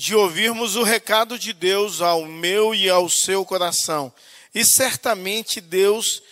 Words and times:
de 0.00 0.14
ouvirmos 0.14 0.76
o 0.76 0.82
recado 0.82 1.38
de 1.38 1.52
Deus 1.52 2.00
ao 2.00 2.24
meu 2.24 2.74
e 2.74 2.88
ao 2.88 3.06
seu 3.10 3.44
coração. 3.44 4.10
E 4.54 4.64
certamente 4.64 5.60
Deus 5.60 6.22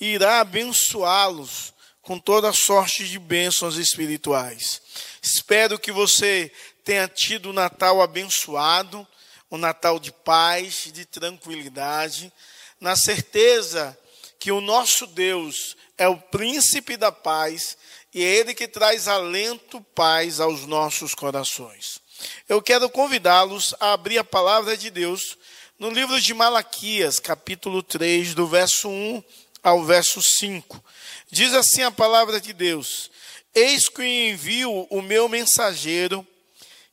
irá 0.00 0.40
abençoá-los 0.40 1.74
com 2.00 2.18
toda 2.18 2.54
sorte 2.54 3.06
de 3.06 3.18
bênçãos 3.18 3.76
espirituais. 3.76 4.80
Espero 5.20 5.78
que 5.78 5.92
você 5.92 6.50
tenha 6.82 7.06
tido 7.06 7.50
um 7.50 7.52
Natal 7.52 8.00
abençoado, 8.00 9.06
um 9.50 9.58
Natal 9.58 9.98
de 9.98 10.10
paz, 10.10 10.90
de 10.90 11.04
tranquilidade, 11.04 12.32
na 12.80 12.96
certeza 12.96 13.96
que 14.38 14.50
o 14.50 14.62
nosso 14.62 15.06
Deus 15.06 15.76
é 15.98 16.08
o 16.08 16.16
príncipe 16.16 16.96
da 16.96 17.12
paz 17.12 17.76
e 18.14 18.24
é 18.24 18.26
ele 18.26 18.54
que 18.54 18.66
traz 18.66 19.06
alento, 19.06 19.82
paz 19.94 20.40
aos 20.40 20.64
nossos 20.64 21.14
corações. 21.14 22.07
Eu 22.48 22.62
quero 22.62 22.88
convidá-los 22.88 23.74
a 23.78 23.92
abrir 23.92 24.18
a 24.18 24.24
palavra 24.24 24.76
de 24.76 24.90
Deus 24.90 25.36
no 25.78 25.90
livro 25.90 26.20
de 26.20 26.34
Malaquias, 26.34 27.18
capítulo 27.20 27.82
3, 27.82 28.34
do 28.34 28.46
verso 28.46 28.88
1 28.88 29.22
ao 29.62 29.84
verso 29.84 30.20
5. 30.22 30.82
Diz 31.30 31.54
assim 31.54 31.82
a 31.82 31.90
palavra 31.90 32.40
de 32.40 32.52
Deus: 32.52 33.10
Eis 33.54 33.88
que 33.88 34.02
envio 34.02 34.86
o 34.90 35.02
meu 35.02 35.28
mensageiro, 35.28 36.26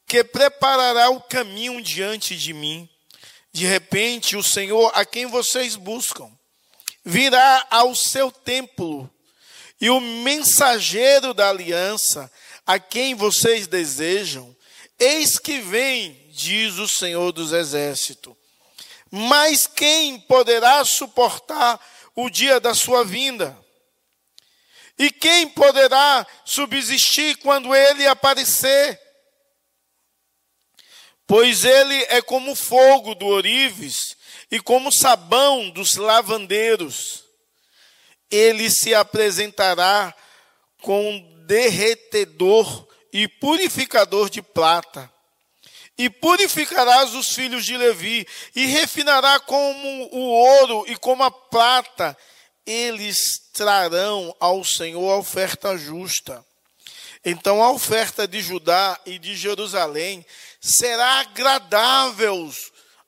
que 0.08 0.24
preparará 0.24 1.10
o 1.10 1.22
caminho 1.22 1.82
diante 1.82 2.36
de 2.36 2.54
mim. 2.54 2.88
De 3.52 3.66
repente, 3.66 4.36
o 4.36 4.44
Senhor 4.44 4.92
a 4.94 5.06
quem 5.06 5.26
vocês 5.26 5.76
buscam 5.76 6.30
virá 7.04 7.66
ao 7.70 7.96
seu 7.96 8.32
templo, 8.32 9.10
e 9.80 9.90
o 9.90 10.00
mensageiro 10.00 11.34
da 11.34 11.50
aliança, 11.50 12.32
a 12.66 12.80
quem 12.80 13.14
vocês 13.14 13.68
desejam, 13.68 14.55
eis 15.00 15.38
que 15.38 15.60
vem, 15.60 16.30
diz 16.30 16.78
o 16.78 16.88
Senhor 16.88 17.32
dos 17.32 17.52
Exércitos. 17.52 18.36
Mas 19.12 19.66
quem 19.66 20.20
poderá 20.20 20.84
suportar 20.84 21.80
o 22.16 22.30
dia 22.30 22.60
da 22.60 22.74
sua 22.74 23.04
vinda? 23.04 23.58
E 24.98 25.12
quem 25.12 25.48
poderá 25.50 26.26
subsistir 26.46 27.38
quando 27.38 27.76
ele 27.76 28.08
aparecer? 28.08 29.00
Pois 31.28 31.66
ele 31.66 31.96
é 32.10 32.22
como 32.22 32.56
fogo 32.56 33.16
do 33.16 33.26
orives 33.26 34.16
e 34.50 34.60
como 34.60 34.92
sabão 34.92 35.70
dos 35.70 35.96
lavandeiros. 35.96 37.24
Ele 38.30 38.70
se 38.70 38.94
apresentará 38.94 40.14
com 40.82 41.44
derretedor 41.46 42.85
e 43.18 43.30
purificador 43.30 44.30
de 44.30 44.42
prata. 44.42 45.10
E 45.98 46.10
purificarás 46.10 47.16
os 47.16 47.30
filhos 47.30 47.66
de 47.66 47.78
Levi, 47.78 48.28
e 48.54 48.66
refinará 48.66 49.40
como 49.40 50.10
o 50.12 50.20
ouro 50.20 50.84
e 50.90 50.98
como 50.98 51.24
a 51.24 51.32
prata, 51.32 52.18
eles 52.66 53.16
trarão 53.54 54.36
ao 54.38 54.66
Senhor 54.66 55.10
a 55.14 55.16
oferta 55.16 55.78
justa. 55.78 56.46
Então 57.24 57.64
a 57.64 57.72
oferta 57.72 58.28
de 58.28 58.42
Judá 58.42 59.00
e 59.06 59.18
de 59.18 59.34
Jerusalém 59.34 60.26
será 60.60 61.22
agradável 61.22 62.54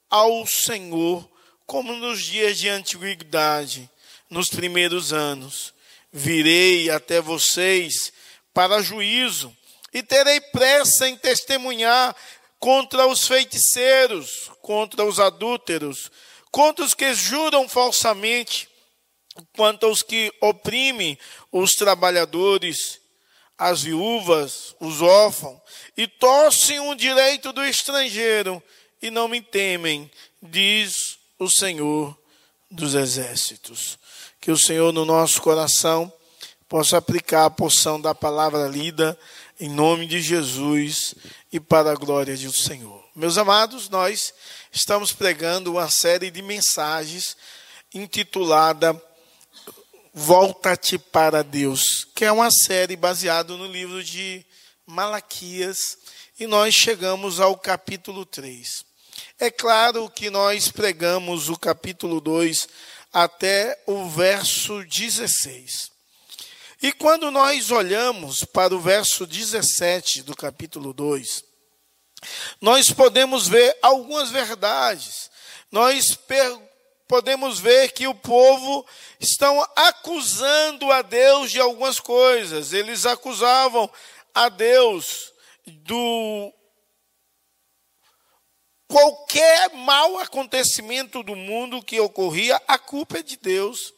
ao 0.10 0.48
Senhor, 0.48 1.30
como 1.66 1.94
nos 1.98 2.24
dias 2.24 2.58
de 2.58 2.70
antiguidade, 2.70 3.90
nos 4.30 4.48
primeiros 4.48 5.12
anos. 5.12 5.74
Virei 6.14 6.90
até 6.90 7.20
vocês 7.20 8.14
para 8.54 8.82
juízo, 8.82 9.54
e 9.98 10.04
terei 10.04 10.40
pressa 10.40 11.10
em 11.10 11.18
testemunhar 11.18 12.16
contra 12.60 13.08
os 13.08 13.28
feiticeiros, 13.28 14.52
contra 14.62 15.04
os 15.04 15.20
adúlteros, 15.20 16.12
contra 16.52 16.86
os 16.86 16.94
que 16.94 17.16
juram 17.16 17.68
falsamente 17.68 18.70
quanto 19.56 19.88
aos 19.88 20.04
que 20.04 20.32
oprimem 20.40 21.18
os 21.52 21.74
trabalhadores, 21.74 23.00
as 23.58 23.82
viúvas, 23.82 24.76
os 24.80 25.02
órfãos, 25.02 25.60
e 25.96 26.08
torcem 26.08 26.80
o 26.80 26.94
direito 26.94 27.52
do 27.52 27.66
estrangeiro, 27.66 28.62
e 29.02 29.10
não 29.10 29.28
me 29.28 29.42
temem, 29.42 30.12
diz 30.44 31.18
o 31.40 31.50
Senhor 31.50 32.16
dos 32.70 32.94
Exércitos. 32.94 33.98
Que 34.40 34.52
o 34.52 34.58
Senhor 34.58 34.94
no 34.94 35.06
nosso 35.06 35.42
coração 35.42 36.12
possa 36.70 36.98
aplicar 36.98 37.46
a 37.46 37.50
porção 37.50 38.00
da 38.00 38.14
palavra 38.14 38.68
lida 38.68 39.18
em 39.60 39.70
nome 39.70 40.06
de 40.06 40.22
Jesus 40.22 41.16
e 41.52 41.60
para 41.60 41.92
a 41.92 41.96
glória 41.96 42.38
do 42.38 42.54
Senhor. 42.54 43.04
Meus 43.16 43.38
amados, 43.38 43.90
nós 43.90 44.34
estamos 44.72 45.12
pregando 45.12 45.72
uma 45.72 45.90
série 45.90 46.30
de 46.30 46.42
mensagens 46.42 47.36
intitulada 47.94 49.02
Volta-te 50.20 50.98
para 50.98 51.44
Deus, 51.44 52.08
que 52.16 52.26
é 52.26 52.32
uma 52.32 52.50
série 52.50 52.96
baseada 52.96 53.56
no 53.56 53.68
livro 53.68 54.04
de 54.04 54.44
Malaquias, 54.84 55.96
e 56.40 56.48
nós 56.48 56.74
chegamos 56.74 57.40
ao 57.40 57.56
capítulo 57.56 58.26
3. 58.26 58.84
É 59.38 59.52
claro 59.52 60.10
que 60.10 60.32
nós 60.32 60.72
pregamos 60.72 61.50
o 61.50 61.56
capítulo 61.56 62.20
2 62.20 62.68
até 63.14 63.80
o 63.86 64.10
verso 64.10 64.84
16. 64.86 65.92
E 66.82 66.92
quando 66.94 67.32
nós 67.32 67.72
olhamos 67.72 68.44
para 68.44 68.76
o 68.76 68.80
verso 68.80 69.26
17 69.26 70.22
do 70.22 70.36
capítulo 70.36 70.94
2, 70.94 71.44
nós 72.62 72.92
podemos 72.92 73.48
ver 73.48 73.76
algumas 73.82 74.30
verdades. 74.30 75.32
Nós 75.72 76.18
podemos 77.08 77.60
ver 77.60 77.92
que 77.94 78.08
o 78.08 78.14
povo 78.14 78.86
estão 79.20 79.60
acusando 79.76 80.92
a 80.92 81.02
Deus 81.02 81.52
de 81.52 81.60
algumas 81.60 82.00
coisas. 82.00 82.74
Eles 82.74 83.08
acusavam 83.08 83.90
a 84.34 84.48
Deus 84.48 85.34
do 85.66 86.54
qualquer 88.88 89.74
mau 89.74 90.18
acontecimento 90.20 91.22
do 91.24 91.36
mundo 91.36 91.84
que 91.84 92.00
ocorria, 92.00 92.62
a 92.68 92.78
culpa 92.78 93.18
é 93.18 93.24
de 93.24 93.36
Deus. 93.38 93.94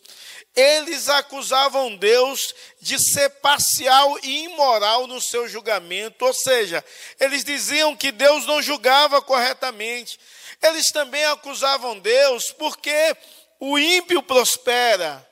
Eles 0.60 1.08
acusavam 1.08 1.96
Deus 1.96 2.54
de 2.82 3.00
ser 3.00 3.30
parcial 3.30 4.20
e 4.22 4.44
imoral 4.44 5.08
no 5.08 5.22
seu 5.22 5.48
julgamento, 5.48 6.26
ou 6.26 6.34
seja, 6.34 6.84
eles 7.18 7.46
diziam 7.46 7.96
que 7.96 8.12
Deus 8.12 8.46
não 8.46 8.62
julgava 8.62 9.22
corretamente. 9.22 10.20
Eles 10.62 10.92
também 10.92 11.24
acusavam 11.24 11.98
Deus 11.98 12.52
porque 12.52 13.16
o 13.58 13.80
ímpio 13.80 14.22
prospera 14.22 15.26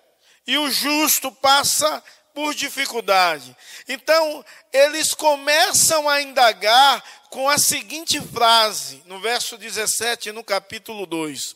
e 0.47 0.57
o 0.57 0.71
justo 0.71 1.29
passa 1.29 2.01
por 2.33 2.55
dificuldade. 2.55 3.53
Então, 3.85 4.45
eles 4.71 5.13
começam 5.13 6.07
a 6.07 6.21
indagar 6.21 7.03
com 7.29 7.49
a 7.49 7.57
seguinte 7.57 8.21
frase, 8.21 9.03
no 9.05 9.19
verso 9.19 9.57
17, 9.57 10.31
no 10.31 10.41
capítulo 10.41 11.05
2: 11.05 11.53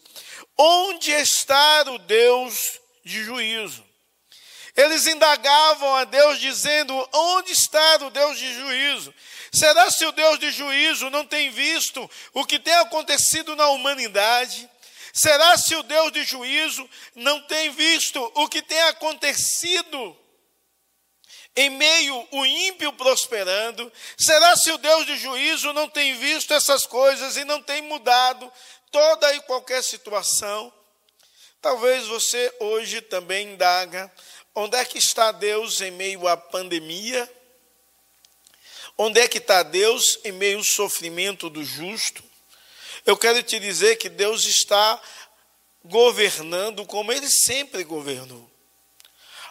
Onde 0.58 1.12
está 1.12 1.84
o 1.84 1.98
Deus 2.00 2.81
de 3.04 3.24
juízo? 3.24 3.84
Eles 4.76 5.06
indagavam 5.06 5.96
a 5.96 6.06
Deus, 6.06 6.40
dizendo: 6.40 7.10
Onde 7.14 7.52
está 7.52 7.98
o 7.98 8.10
Deus 8.10 8.38
de 8.38 8.54
juízo? 8.54 9.14
Será 9.52 9.92
se 9.92 10.06
o 10.06 10.12
Deus 10.12 10.40
de 10.40 10.50
juízo 10.52 11.10
não 11.10 11.26
tem 11.26 11.50
visto 11.50 12.10
o 12.34 12.46
que 12.46 12.58
tem 12.58 12.74
acontecido 12.76 13.56
na 13.56 13.68
humanidade? 13.68 14.70
Será 15.14 15.58
se 15.58 15.76
o 15.76 15.84
Deus 15.84 16.12
de 16.14 16.24
juízo 16.24 16.90
não 17.16 17.42
tem 17.42 17.70
visto 17.72 18.32
o 18.36 18.48
que 18.48 18.62
tem 18.62 18.82
acontecido 18.84 20.18
em 21.54 21.70
meio 21.70 22.28
o 22.32 22.46
ímpio 22.46 22.94
prosperando? 22.94 23.92
Será 24.18 24.56
se 24.56 24.72
o 24.72 24.78
Deus 24.78 25.06
de 25.06 25.18
juízo 25.18 25.74
não 25.74 25.90
tem 25.90 26.16
visto 26.16 26.54
essas 26.54 26.86
coisas 26.86 27.36
e 27.36 27.44
não 27.44 27.62
tem 27.62 27.82
mudado 27.82 28.50
toda 28.90 29.34
e 29.36 29.42
qualquer 29.42 29.84
situação? 29.84 30.74
Talvez 31.62 32.08
você 32.08 32.52
hoje 32.60 33.02
também 33.02 33.54
indaga 33.54 34.12
onde 34.56 34.76
é 34.76 34.84
que 34.84 34.98
está 34.98 35.32
Deus 35.32 35.80
em 35.80 35.92
meio 35.92 36.28
à 36.28 36.36
pandemia? 36.36 37.32
Onde 38.98 39.20
é 39.20 39.28
que 39.28 39.38
está 39.38 39.62
Deus 39.62 40.20
em 40.24 40.32
meio 40.32 40.58
ao 40.58 40.64
sofrimento 40.64 41.52
do 41.52 41.64
justo? 41.64 42.24
Eu 43.06 43.16
quero 43.16 43.44
te 43.44 43.60
dizer 43.60 43.98
que 43.98 44.10
Deus 44.10 44.46
está 44.46 45.00
governando 45.86 46.84
como 46.86 47.12
ele 47.12 47.30
sempre 47.30 47.84
governou. 47.84 48.50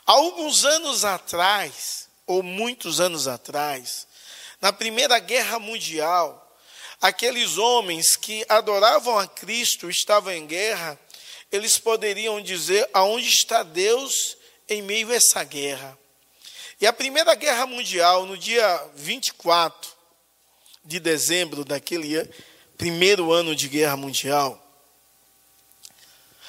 Há 0.05 0.13
alguns 0.13 0.65
anos 0.65 1.05
atrás, 1.05 2.09
ou 2.27 2.43
muitos 2.43 3.01
anos 3.01 3.29
atrás, 3.29 4.07
na 4.61 4.73
Primeira 4.73 5.19
Guerra 5.21 5.61
Mundial, 5.61 6.59
aqueles 7.01 7.57
homens 7.57 8.17
que 8.17 8.45
adoravam 8.49 9.17
a 9.17 9.27
Cristo 9.29 9.89
estavam 9.89 10.33
em 10.33 10.47
guerra, 10.47 10.99
eles 11.51 11.79
poderiam 11.79 12.41
dizer: 12.41 12.89
aonde 12.93 13.29
está 13.29 13.63
Deus 13.63 14.37
em 14.69 14.83
meio 14.83 15.11
a 15.11 15.15
essa 15.15 15.43
guerra? 15.45 15.99
E 16.81 16.87
a 16.87 16.93
Primeira 16.93 17.35
Guerra 17.35 17.67
Mundial, 17.67 18.25
no 18.25 18.39
dia 18.39 18.89
24 18.95 19.91
de 20.85 20.99
dezembro 20.99 21.65
daquele 21.65 22.29
primeiro 22.79 23.31
ano 23.33 23.55
de 23.55 23.69
guerra 23.69 23.97
mundial, 23.97 24.59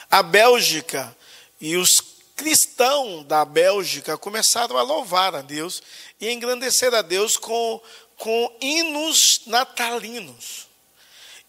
a 0.10 0.24
Bélgica 0.24 1.16
e 1.60 1.76
os 1.76 2.02
cristãos 2.36 3.26
da 3.26 3.44
Bélgica 3.44 4.18
começaram 4.18 4.78
a 4.78 4.82
louvar 4.82 5.36
a 5.36 5.42
Deus 5.42 5.84
e 6.20 6.30
engrandecer 6.32 6.94
a 6.94 7.02
Deus 7.02 7.38
com, 7.38 7.82
com 8.18 8.58
hinos 8.62 9.42
natalinos. 9.46 10.68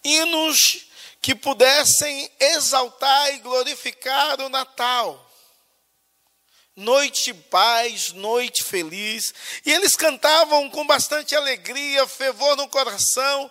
Hinos 0.05 0.87
que 1.23 1.37
pudessem 1.37 2.29
exaltar 2.41 3.33
e 3.33 3.39
glorificar 3.39 4.41
o 4.41 4.49
Natal. 4.49 5.31
Noite 6.75 7.27
de 7.27 7.35
paz, 7.35 8.13
noite 8.13 8.65
feliz. 8.65 9.33
E 9.65 9.73
eles 9.73 9.95
cantavam 9.95 10.69
com 10.71 10.85
bastante 10.85 11.37
alegria, 11.37 12.09
fervor 12.09 12.57
no 12.57 12.67
coração. 12.69 13.49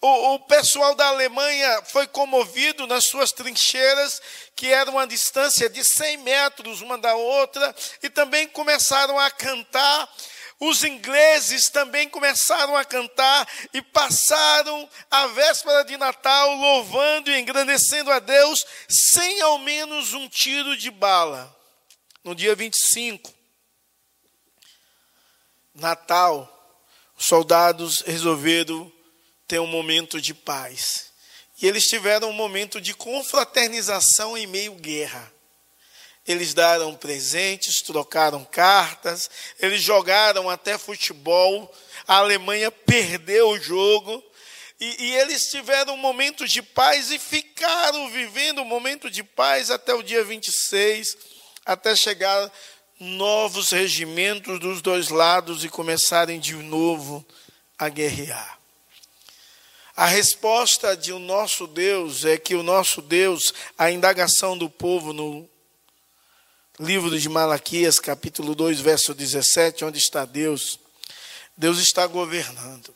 O, 0.00 0.34
o, 0.34 0.40
pessoal 0.40 0.96
da 0.96 1.06
Alemanha 1.06 1.82
foi 1.84 2.08
comovido 2.08 2.88
nas 2.88 3.04
suas 3.04 3.30
trincheiras, 3.30 4.20
que 4.56 4.66
eram 4.72 4.94
uma 4.94 5.06
distância 5.06 5.70
de 5.70 5.84
100 5.84 6.16
metros 6.16 6.80
uma 6.80 6.98
da 6.98 7.14
outra, 7.14 7.72
e 8.02 8.10
também 8.10 8.48
começaram 8.48 9.16
a 9.16 9.30
cantar 9.30 10.12
os 10.64 10.84
ingleses 10.84 11.68
também 11.70 12.08
começaram 12.08 12.76
a 12.76 12.84
cantar 12.84 13.48
e 13.74 13.82
passaram 13.82 14.88
a 15.10 15.26
véspera 15.26 15.84
de 15.84 15.96
Natal 15.96 16.54
louvando 16.54 17.32
e 17.32 17.40
engrandecendo 17.40 18.12
a 18.12 18.20
Deus 18.20 18.64
sem 18.88 19.40
ao 19.40 19.58
menos 19.58 20.12
um 20.12 20.28
tiro 20.28 20.76
de 20.76 20.88
bala. 20.88 21.52
No 22.22 22.32
dia 22.32 22.54
25, 22.54 23.34
Natal, 25.74 26.48
os 27.18 27.26
soldados 27.26 28.02
resolveram 28.02 28.90
ter 29.48 29.58
um 29.58 29.66
momento 29.66 30.20
de 30.20 30.32
paz. 30.32 31.10
E 31.60 31.66
eles 31.66 31.88
tiveram 31.88 32.30
um 32.30 32.34
momento 32.34 32.80
de 32.80 32.94
confraternização 32.94 34.38
em 34.38 34.46
meio 34.46 34.76
guerra. 34.76 35.32
Eles 36.26 36.54
deram 36.54 36.94
presentes, 36.94 37.82
trocaram 37.82 38.44
cartas, 38.44 39.28
eles 39.58 39.82
jogaram 39.82 40.48
até 40.48 40.78
futebol. 40.78 41.72
A 42.06 42.16
Alemanha 42.16 42.70
perdeu 42.70 43.50
o 43.50 43.58
jogo. 43.58 44.22
E, 44.78 45.04
e, 45.04 45.14
eles 45.16 45.48
tiveram 45.48 45.94
um 45.94 45.98
momento 45.98 46.46
de 46.46 46.60
paz 46.60 47.12
e 47.12 47.18
ficaram 47.18 48.10
vivendo 48.10 48.62
um 48.62 48.64
momento 48.64 49.08
de 49.08 49.22
paz 49.22 49.70
até 49.70 49.94
o 49.94 50.02
dia 50.02 50.24
26, 50.24 51.16
até 51.64 51.94
chegar 51.94 52.50
novos 52.98 53.70
regimentos 53.70 54.58
dos 54.58 54.82
dois 54.82 55.08
lados 55.08 55.64
e 55.64 55.68
começarem 55.68 56.40
de 56.40 56.54
novo 56.54 57.24
a 57.78 57.88
guerrear. 57.88 58.58
A 59.96 60.06
resposta 60.06 60.96
de 60.96 61.12
o 61.12 61.18
nosso 61.18 61.66
Deus 61.66 62.24
é 62.24 62.36
que 62.38 62.54
o 62.54 62.62
nosso 62.62 63.02
Deus, 63.02 63.52
a 63.76 63.90
indagação 63.90 64.56
do 64.56 64.68
povo 64.70 65.12
no 65.12 65.48
livro 66.82 67.16
de 67.16 67.28
Malaquias, 67.28 68.00
capítulo 68.00 68.56
2, 68.56 68.80
verso 68.80 69.14
17, 69.14 69.84
onde 69.84 69.98
está 69.98 70.24
Deus. 70.24 70.80
Deus 71.56 71.78
está 71.78 72.08
governando. 72.08 72.92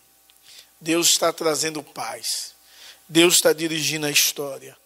Deus 0.81 1.11
está 1.11 1.33
trazendo 1.33 1.85
paz. 1.85 2.53
Deus 3.09 3.35
está 3.35 3.53
dirigindo 3.53 4.05
a 4.07 4.11
história. 4.11 4.77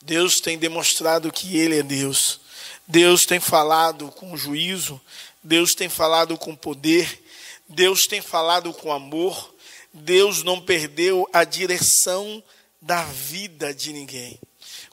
Deus 0.00 0.36
tem 0.36 0.56
demonstrado 0.56 1.32
que 1.32 1.58
Ele 1.58 1.80
é 1.80 1.82
Deus. 1.82 2.40
Deus 2.86 3.24
tem 3.24 3.40
falado 3.40 4.12
com 4.12 4.36
juízo. 4.36 5.00
Deus 5.42 5.74
tem 5.74 5.88
falado 5.88 6.38
com 6.38 6.54
poder. 6.54 7.24
Deus 7.68 8.06
tem 8.06 8.22
falado 8.22 8.72
com 8.72 8.92
amor. 8.92 9.52
Deus 9.92 10.44
não 10.44 10.60
perdeu 10.60 11.28
a 11.32 11.42
direção 11.42 12.42
da 12.80 13.02
vida 13.02 13.74
de 13.74 13.92
ninguém. 13.92 14.38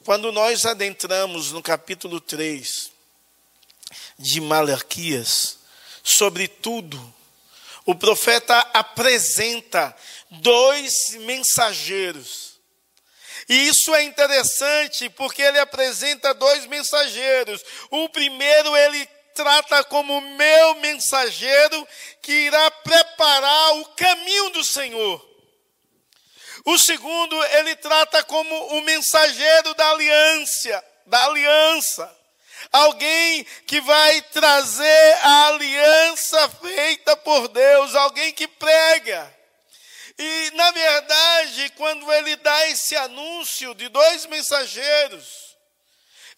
Quando 0.04 0.32
nós 0.32 0.66
adentramos 0.66 1.52
no 1.52 1.62
capítulo 1.62 2.20
3, 2.20 2.91
de 4.22 4.40
Malaquias, 4.40 5.58
sobre 6.02 6.46
tudo, 6.46 7.14
o 7.84 7.94
profeta 7.94 8.56
apresenta 8.72 9.94
dois 10.30 11.14
mensageiros. 11.20 12.52
E 13.48 13.68
isso 13.68 13.92
é 13.94 14.04
interessante 14.04 15.08
porque 15.10 15.42
ele 15.42 15.58
apresenta 15.58 16.32
dois 16.32 16.64
mensageiros. 16.66 17.60
O 17.90 18.08
primeiro 18.08 18.76
ele 18.76 19.04
trata 19.34 19.82
como 19.84 20.20
meu 20.20 20.74
mensageiro 20.76 21.88
que 22.22 22.32
irá 22.32 22.70
preparar 22.70 23.76
o 23.78 23.84
caminho 23.96 24.50
do 24.50 24.62
Senhor. 24.62 25.30
O 26.64 26.78
segundo 26.78 27.44
ele 27.44 27.74
trata 27.74 28.22
como 28.22 28.54
o 28.76 28.80
mensageiro 28.82 29.74
da 29.74 29.90
aliança, 29.90 30.84
da 31.06 31.24
aliança 31.24 32.21
alguém 32.72 33.44
que 33.66 33.80
vai 33.82 34.22
trazer 34.22 35.18
a 35.22 35.48
aliança 35.48 36.48
feita 36.48 37.16
por 37.18 37.48
Deus, 37.48 37.94
alguém 37.94 38.32
que 38.32 38.48
prega. 38.48 39.32
E, 40.18 40.50
na 40.54 40.70
verdade, 40.70 41.70
quando 41.76 42.10
ele 42.12 42.36
dá 42.36 42.68
esse 42.68 42.96
anúncio 42.96 43.74
de 43.74 43.88
dois 43.88 44.26
mensageiros, 44.26 45.42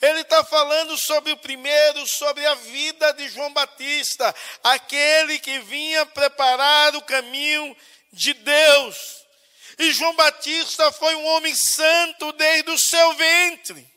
ele 0.01 0.21
está 0.21 0.45
falando 0.45 0.99
sobre 0.99 1.33
o 1.33 1.37
primeiro, 1.37 2.07
sobre 2.07 2.45
a 2.47 2.55
vida 2.55 3.13
de 3.13 3.29
João 3.29 3.53
Batista, 3.53 4.35
aquele 4.63 5.39
que 5.39 5.61
vinha 5.61 6.05
preparar 6.07 6.95
o 6.97 7.03
caminho 7.03 7.77
de 8.13 8.35
Deus. 8.35 9.25
E 9.79 9.93
João 9.93 10.15
Batista 10.15 10.93
foi 10.93 11.15
um 11.15 11.27
homem 11.27 11.55
santo 11.55 12.33
desde 12.33 12.71
o 12.71 12.79
seu 12.79 13.13
ventre. 13.15 13.94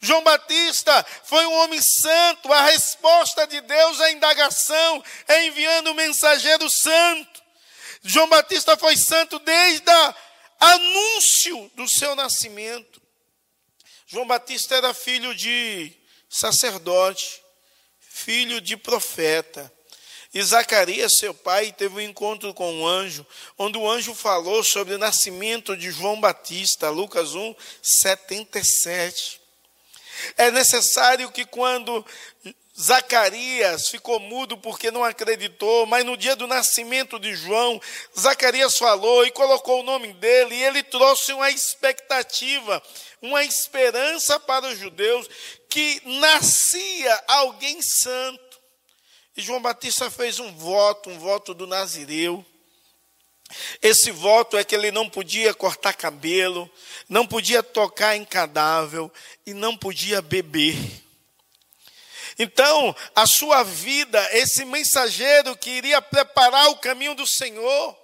João 0.00 0.22
Batista 0.22 1.04
foi 1.24 1.44
um 1.46 1.52
homem 1.54 1.80
santo, 1.82 2.52
a 2.52 2.64
resposta 2.64 3.46
de 3.46 3.60
Deus 3.60 4.00
à 4.00 4.10
indagação 4.10 5.04
é 5.28 5.46
enviando 5.46 5.90
um 5.90 5.94
mensageiro 5.94 6.68
santo. 6.70 7.42
João 8.02 8.28
Batista 8.28 8.76
foi 8.78 8.96
santo 8.96 9.38
desde 9.40 9.90
o 9.90 10.14
anúncio 10.58 11.70
do 11.74 11.86
seu 11.86 12.16
nascimento. 12.16 13.00
João 14.06 14.26
Batista 14.26 14.74
era 14.74 14.94
filho 14.94 15.34
de 15.34 15.92
sacerdote, 16.30 17.42
filho 18.00 18.60
de 18.60 18.76
profeta. 18.76 19.70
E 20.32 20.42
Zacarias, 20.42 21.18
seu 21.18 21.34
pai, 21.34 21.72
teve 21.72 21.96
um 21.96 22.00
encontro 22.00 22.54
com 22.54 22.72
um 22.72 22.86
anjo, 22.86 23.26
onde 23.58 23.76
o 23.76 23.90
anjo 23.90 24.14
falou 24.14 24.62
sobre 24.64 24.94
o 24.94 24.98
nascimento 24.98 25.76
de 25.76 25.90
João 25.90 26.20
Batista, 26.20 26.88
Lucas 26.88 27.34
1, 27.34 27.54
77. 27.82 29.39
É 30.36 30.50
necessário 30.50 31.30
que 31.30 31.44
quando 31.44 32.04
Zacarias 32.80 33.88
ficou 33.88 34.18
mudo 34.18 34.56
porque 34.56 34.90
não 34.90 35.04
acreditou, 35.04 35.84
mas 35.84 36.04
no 36.04 36.16
dia 36.16 36.34
do 36.34 36.46
nascimento 36.46 37.18
de 37.18 37.34
João, 37.34 37.80
Zacarias 38.18 38.78
falou 38.78 39.26
e 39.26 39.30
colocou 39.30 39.80
o 39.80 39.84
nome 39.84 40.12
dele, 40.14 40.54
e 40.54 40.62
ele 40.62 40.82
trouxe 40.82 41.32
uma 41.32 41.50
expectativa, 41.50 42.82
uma 43.20 43.44
esperança 43.44 44.40
para 44.40 44.66
os 44.66 44.78
judeus 44.78 45.28
que 45.68 46.00
nascia 46.04 47.22
alguém 47.28 47.82
santo. 47.82 48.58
E 49.36 49.42
João 49.42 49.60
Batista 49.60 50.10
fez 50.10 50.38
um 50.38 50.52
voto, 50.56 51.10
um 51.10 51.18
voto 51.18 51.52
do 51.52 51.66
Nazireu. 51.66 52.44
Esse 53.82 54.10
voto 54.10 54.56
é 54.56 54.64
que 54.64 54.74
ele 54.74 54.90
não 54.90 55.08
podia 55.08 55.52
cortar 55.54 55.92
cabelo, 55.94 56.70
não 57.08 57.26
podia 57.26 57.62
tocar 57.62 58.16
em 58.16 58.24
cadáver 58.24 59.10
e 59.46 59.52
não 59.52 59.76
podia 59.76 60.22
beber. 60.22 60.76
Então, 62.38 62.96
a 63.14 63.26
sua 63.26 63.62
vida, 63.62 64.28
esse 64.32 64.64
mensageiro 64.64 65.56
que 65.56 65.70
iria 65.70 66.00
preparar 66.00 66.68
o 66.68 66.76
caminho 66.76 67.14
do 67.14 67.26
Senhor, 67.26 67.98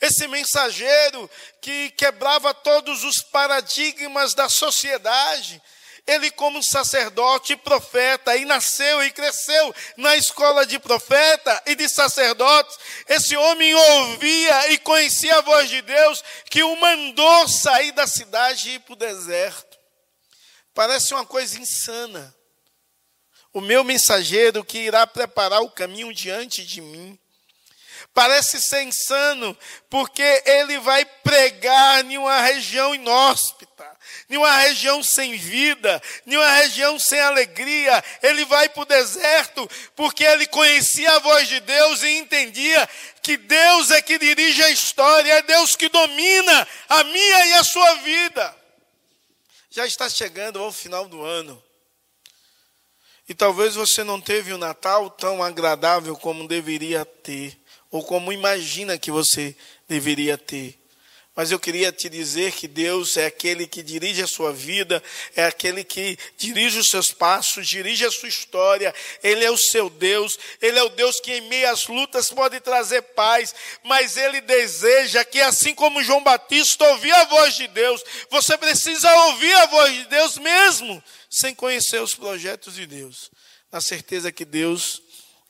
esse 0.00 0.26
mensageiro 0.28 1.28
que 1.60 1.90
quebrava 1.90 2.54
todos 2.54 3.04
os 3.04 3.22
paradigmas 3.22 4.34
da 4.34 4.48
sociedade, 4.48 5.60
ele, 6.06 6.30
como 6.30 6.62
sacerdote 6.62 7.52
e 7.52 7.56
profeta, 7.56 8.36
e 8.36 8.44
nasceu 8.44 9.02
e 9.02 9.10
cresceu 9.10 9.74
na 9.96 10.16
escola 10.16 10.66
de 10.66 10.78
profeta 10.78 11.62
e 11.66 11.74
de 11.74 11.88
sacerdotes, 11.88 12.78
esse 13.08 13.36
homem 13.36 13.74
ouvia 13.74 14.72
e 14.72 14.78
conhecia 14.78 15.36
a 15.36 15.40
voz 15.40 15.68
de 15.68 15.82
Deus 15.82 16.22
que 16.50 16.62
o 16.62 16.76
mandou 16.80 17.48
sair 17.48 17.92
da 17.92 18.06
cidade 18.06 18.70
e 18.70 18.74
ir 18.74 18.80
para 18.80 18.92
o 18.92 18.96
deserto. 18.96 19.78
Parece 20.74 21.12
uma 21.14 21.26
coisa 21.26 21.58
insana. 21.58 22.34
O 23.52 23.60
meu 23.60 23.82
mensageiro 23.82 24.64
que 24.64 24.78
irá 24.78 25.06
preparar 25.06 25.60
o 25.60 25.70
caminho 25.70 26.14
diante 26.14 26.64
de 26.64 26.80
mim. 26.80 27.18
Parece 28.12 28.60
ser 28.60 28.82
insano, 28.82 29.56
porque 29.88 30.42
ele 30.44 30.78
vai 30.80 31.04
pregar 31.04 32.04
em 32.04 32.18
uma 32.18 32.40
região 32.40 32.92
inóspita, 32.92 33.88
em 34.28 34.36
uma 34.36 34.52
região 34.58 35.00
sem 35.02 35.36
vida, 35.36 36.02
em 36.26 36.36
uma 36.36 36.50
região 36.54 36.98
sem 36.98 37.20
alegria. 37.20 38.02
Ele 38.20 38.44
vai 38.44 38.68
para 38.68 38.82
o 38.82 38.86
deserto 38.86 39.68
porque 39.94 40.24
ele 40.24 40.46
conhecia 40.46 41.14
a 41.14 41.18
voz 41.20 41.46
de 41.46 41.60
Deus 41.60 42.02
e 42.02 42.18
entendia 42.18 42.88
que 43.22 43.36
Deus 43.36 43.92
é 43.92 44.02
que 44.02 44.18
dirige 44.18 44.62
a 44.62 44.70
história, 44.70 45.32
é 45.34 45.42
Deus 45.42 45.76
que 45.76 45.88
domina 45.88 46.68
a 46.88 47.04
minha 47.04 47.46
e 47.46 47.52
a 47.54 47.64
sua 47.64 47.94
vida. 47.96 48.56
Já 49.70 49.86
está 49.86 50.08
chegando 50.08 50.58
ao 50.58 50.72
final 50.72 51.06
do 51.06 51.22
ano. 51.22 51.62
E 53.28 53.34
talvez 53.34 53.76
você 53.76 54.02
não 54.02 54.20
teve 54.20 54.52
o 54.52 54.56
um 54.56 54.58
Natal 54.58 55.08
tão 55.08 55.40
agradável 55.40 56.16
como 56.16 56.48
deveria 56.48 57.04
ter, 57.04 57.59
ou 57.90 58.04
como 58.04 58.32
imagina 58.32 58.98
que 58.98 59.10
você 59.10 59.54
deveria 59.88 60.38
ter. 60.38 60.80
Mas 61.34 61.50
eu 61.52 61.58
queria 61.58 61.92
te 61.92 62.08
dizer 62.08 62.52
que 62.52 62.66
Deus 62.66 63.16
é 63.16 63.24
aquele 63.24 63.66
que 63.66 63.82
dirige 63.82 64.20
a 64.20 64.26
sua 64.26 64.52
vida, 64.52 65.02
é 65.36 65.44
aquele 65.44 65.84
que 65.84 66.18
dirige 66.36 66.78
os 66.78 66.88
seus 66.88 67.12
passos, 67.12 67.68
dirige 67.68 68.04
a 68.04 68.10
sua 68.10 68.28
história. 68.28 68.92
Ele 69.22 69.44
é 69.44 69.50
o 69.50 69.56
seu 69.56 69.88
Deus, 69.88 70.36
ele 70.60 70.78
é 70.78 70.82
o 70.82 70.88
Deus 70.90 71.20
que 71.20 71.32
em 71.32 71.48
meio 71.48 71.70
às 71.70 71.86
lutas 71.86 72.30
pode 72.30 72.58
trazer 72.60 73.00
paz, 73.00 73.54
mas 73.84 74.16
ele 74.16 74.40
deseja 74.40 75.24
que 75.24 75.40
assim 75.40 75.72
como 75.72 76.02
João 76.02 76.22
Batista 76.22 76.84
ouvia 76.88 77.16
a 77.16 77.24
voz 77.24 77.54
de 77.54 77.68
Deus, 77.68 78.04
você 78.28 78.58
precisa 78.58 79.10
ouvir 79.28 79.54
a 79.54 79.66
voz 79.66 79.94
de 79.94 80.04
Deus 80.08 80.36
mesmo 80.36 81.02
sem 81.30 81.54
conhecer 81.54 82.02
os 82.02 82.14
projetos 82.14 82.74
de 82.74 82.86
Deus. 82.86 83.30
Na 83.70 83.80
certeza 83.80 84.32
que 84.32 84.44
Deus 84.44 85.00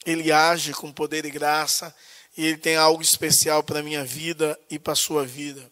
ele 0.04 0.30
age 0.30 0.73
com 0.73 0.92
poder 0.92 1.25
e 1.25 1.30
graça 1.30 1.94
e 2.40 2.47
ele 2.47 2.56
tem 2.56 2.75
algo 2.75 3.02
especial 3.02 3.62
para 3.62 3.80
a 3.80 3.82
minha 3.82 4.02
vida 4.02 4.59
e 4.70 4.78
para 4.78 4.94
a 4.94 4.97
sua 4.97 5.26
vida. 5.26 5.70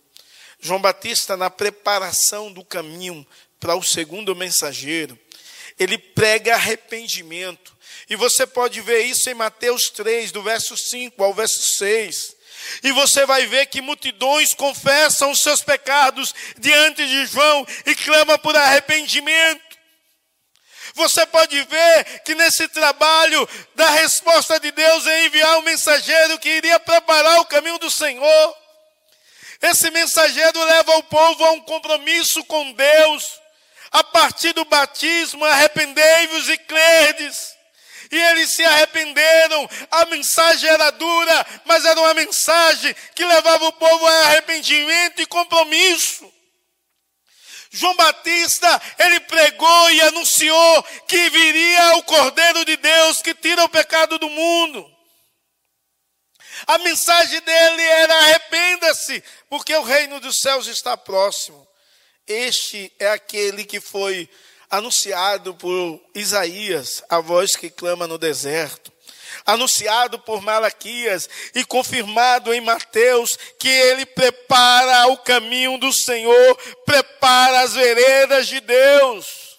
João 0.60 0.78
Batista, 0.78 1.34
na 1.34 1.48
preparação 1.48 2.52
do 2.52 2.62
caminho 2.62 3.26
para 3.58 3.74
o 3.74 3.82
segundo 3.82 4.36
mensageiro, 4.36 5.18
ele 5.78 5.96
prega 5.96 6.54
arrependimento. 6.54 7.74
E 8.10 8.16
você 8.16 8.46
pode 8.46 8.82
ver 8.82 9.00
isso 9.06 9.30
em 9.30 9.34
Mateus 9.34 9.84
3, 9.94 10.30
do 10.30 10.42
verso 10.42 10.76
5 10.76 11.24
ao 11.24 11.32
verso 11.32 11.62
6. 11.78 12.36
E 12.82 12.92
você 12.92 13.24
vai 13.24 13.46
ver 13.46 13.64
que 13.64 13.80
multidões 13.80 14.52
confessam 14.52 15.30
os 15.30 15.40
seus 15.40 15.62
pecados 15.62 16.34
diante 16.58 17.06
de 17.06 17.24
João 17.24 17.66
e 17.86 17.94
clamam 17.94 18.38
por 18.40 18.54
arrependimento. 18.54 19.67
Você 20.98 21.24
pode 21.26 21.62
ver 21.62 22.22
que 22.24 22.34
nesse 22.34 22.66
trabalho 22.66 23.48
da 23.76 23.88
resposta 23.90 24.58
de 24.58 24.72
Deus 24.72 25.06
é 25.06 25.26
enviar 25.26 25.58
um 25.58 25.62
mensageiro 25.62 26.40
que 26.40 26.48
iria 26.48 26.80
preparar 26.80 27.38
o 27.38 27.44
caminho 27.44 27.78
do 27.78 27.88
Senhor. 27.88 28.56
Esse 29.62 29.92
mensageiro 29.92 30.60
leva 30.64 30.96
o 30.96 31.02
povo 31.04 31.44
a 31.44 31.52
um 31.52 31.60
compromisso 31.60 32.42
com 32.46 32.72
Deus. 32.72 33.40
A 33.92 34.02
partir 34.02 34.52
do 34.52 34.64
batismo, 34.64 35.44
arrependei-vos 35.44 36.48
e 36.48 36.58
credes. 36.58 37.54
E 38.10 38.20
eles 38.20 38.50
se 38.50 38.64
arrependeram. 38.64 39.70
A 39.92 40.04
mensagem 40.06 40.68
era 40.68 40.90
dura, 40.90 41.46
mas 41.64 41.84
era 41.84 42.00
uma 42.00 42.14
mensagem 42.14 42.92
que 43.14 43.24
levava 43.24 43.66
o 43.66 43.72
povo 43.72 44.04
a 44.04 44.22
arrependimento 44.22 45.22
e 45.22 45.26
compromisso. 45.26 46.37
João 47.70 47.94
Batista, 47.96 48.82
ele 48.98 49.20
pregou 49.20 49.90
e 49.90 50.00
anunciou 50.02 50.82
que 51.06 51.30
viria 51.30 51.96
o 51.96 52.02
Cordeiro 52.04 52.64
de 52.64 52.76
Deus 52.76 53.20
que 53.20 53.34
tira 53.34 53.64
o 53.64 53.68
pecado 53.68 54.18
do 54.18 54.28
mundo. 54.28 54.98
A 56.66 56.78
mensagem 56.78 57.40
dele 57.40 57.82
era: 57.82 58.14
arrependa-se, 58.14 59.22
porque 59.48 59.74
o 59.74 59.82
reino 59.82 60.20
dos 60.20 60.38
céus 60.40 60.66
está 60.66 60.96
próximo. 60.96 61.66
Este 62.26 62.92
é 62.98 63.10
aquele 63.10 63.64
que 63.64 63.80
foi 63.80 64.28
anunciado 64.70 65.54
por 65.54 66.00
Isaías, 66.14 67.02
a 67.08 67.20
voz 67.20 67.56
que 67.56 67.70
clama 67.70 68.06
no 68.06 68.18
deserto. 68.18 68.92
Anunciado 69.44 70.18
por 70.18 70.42
Malaquias 70.42 71.28
e 71.54 71.64
confirmado 71.64 72.52
em 72.52 72.60
Mateus, 72.60 73.36
que 73.58 73.68
ele 73.68 74.06
prepara 74.06 75.06
o 75.08 75.18
caminho 75.18 75.78
do 75.78 75.92
Senhor, 75.92 76.56
prepara 76.84 77.60
as 77.60 77.74
veredas 77.74 78.46
de 78.46 78.60
Deus. 78.60 79.58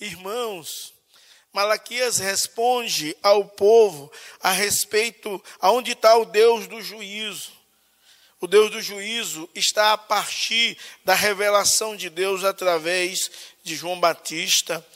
Irmãos, 0.00 0.92
Malaquias 1.52 2.18
responde 2.18 3.16
ao 3.22 3.46
povo 3.46 4.12
a 4.40 4.50
respeito 4.50 5.42
aonde 5.58 5.92
está 5.92 6.14
o 6.16 6.26
Deus 6.26 6.66
do 6.66 6.82
juízo. 6.82 7.56
O 8.38 8.46
Deus 8.46 8.70
do 8.70 8.82
juízo 8.82 9.48
está 9.54 9.94
a 9.94 9.98
partir 9.98 10.76
da 11.02 11.14
revelação 11.14 11.96
de 11.96 12.10
Deus 12.10 12.44
através 12.44 13.30
de 13.64 13.74
João 13.74 13.98
Batista, 13.98 14.86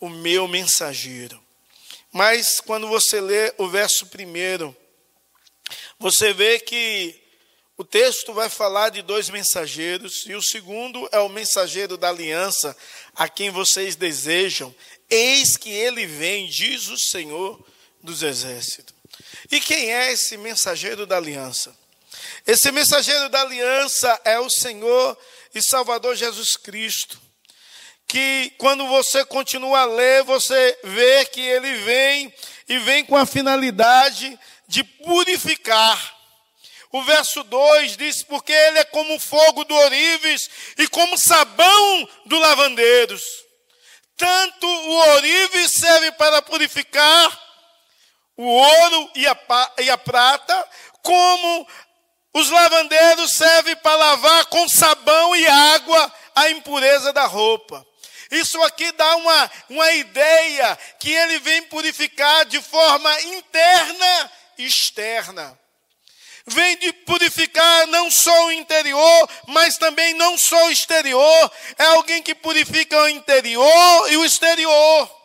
o 0.00 0.08
meu 0.08 0.48
mensageiro. 0.48 1.38
Mas 2.18 2.60
quando 2.60 2.88
você 2.88 3.20
lê 3.20 3.54
o 3.58 3.68
verso 3.68 4.04
primeiro, 4.06 4.76
você 6.00 6.32
vê 6.32 6.58
que 6.58 7.14
o 7.76 7.84
texto 7.84 8.32
vai 8.32 8.48
falar 8.48 8.88
de 8.88 9.02
dois 9.02 9.30
mensageiros, 9.30 10.24
e 10.26 10.34
o 10.34 10.42
segundo 10.42 11.08
é 11.12 11.20
o 11.20 11.28
mensageiro 11.28 11.96
da 11.96 12.08
aliança, 12.08 12.76
a 13.14 13.28
quem 13.28 13.50
vocês 13.50 13.94
desejam. 13.94 14.74
Eis 15.08 15.56
que 15.56 15.70
ele 15.70 16.06
vem, 16.06 16.48
diz 16.48 16.88
o 16.88 16.98
Senhor 16.98 17.64
dos 18.02 18.24
exércitos. 18.24 18.92
E 19.48 19.60
quem 19.60 19.94
é 19.94 20.10
esse 20.10 20.36
mensageiro 20.36 21.06
da 21.06 21.18
aliança? 21.18 21.72
Esse 22.44 22.72
mensageiro 22.72 23.28
da 23.28 23.42
aliança 23.42 24.20
é 24.24 24.40
o 24.40 24.50
Senhor 24.50 25.16
e 25.54 25.62
Salvador 25.62 26.16
Jesus 26.16 26.56
Cristo. 26.56 27.27
Que 28.08 28.50
quando 28.58 28.86
você 28.86 29.24
continua 29.26 29.80
a 29.80 29.84
ler, 29.84 30.24
você 30.24 30.78
vê 30.82 31.26
que 31.26 31.40
ele 31.40 31.74
vem 31.74 32.34
e 32.68 32.78
vem 32.78 33.04
com 33.04 33.16
a 33.16 33.26
finalidade 33.26 34.38
de 34.66 34.82
purificar. 34.82 36.16
O 36.90 37.02
verso 37.02 37.44
2 37.44 37.96
diz: 37.96 38.22
Porque 38.22 38.52
ele 38.52 38.78
é 38.78 38.84
como 38.84 39.20
fogo 39.20 39.64
do 39.64 39.74
orives 39.74 40.48
e 40.78 40.88
como 40.88 41.18
sabão 41.18 42.08
do 42.24 42.38
lavandeiros. 42.38 43.22
Tanto 44.16 44.66
o 44.66 44.94
orive 45.14 45.68
serve 45.68 46.10
para 46.12 46.42
purificar 46.42 47.48
o 48.36 48.44
ouro 48.44 49.10
e 49.14 49.26
a, 49.26 49.36
e 49.78 49.90
a 49.90 49.98
prata, 49.98 50.68
como 51.02 51.68
os 52.34 52.50
lavandeiros 52.50 53.32
servem 53.32 53.76
para 53.76 53.96
lavar 53.96 54.46
com 54.46 54.68
sabão 54.68 55.34
e 55.34 55.46
água 55.46 56.12
a 56.34 56.50
impureza 56.50 57.12
da 57.12 57.26
roupa. 57.26 57.84
Isso 58.30 58.60
aqui 58.62 58.92
dá 58.92 59.16
uma, 59.16 59.50
uma 59.70 59.92
ideia 59.92 60.78
que 60.98 61.10
ele 61.10 61.38
vem 61.38 61.62
purificar 61.62 62.44
de 62.46 62.60
forma 62.60 63.20
interna 63.22 64.32
e 64.58 64.66
externa 64.66 65.58
vem 66.48 66.76
de 66.78 66.92
purificar 66.92 67.86
não 67.88 68.10
só 68.10 68.46
o 68.46 68.52
interior, 68.52 69.30
mas 69.46 69.76
também 69.76 70.14
não 70.14 70.36
só 70.36 70.66
o 70.66 70.70
exterior. 70.70 71.52
É 71.76 71.84
alguém 71.84 72.22
que 72.22 72.34
purifica 72.34 72.96
o 73.02 73.08
interior 73.08 74.12
e 74.12 74.16
o 74.16 74.24
exterior. 74.24 75.18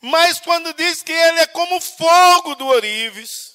Mas 0.00 0.40
quando 0.40 0.74
diz 0.74 1.02
que 1.02 1.12
ele 1.12 1.40
é 1.40 1.46
como 1.46 1.80
fogo 1.80 2.56
do 2.56 2.66
orives, 2.66 3.51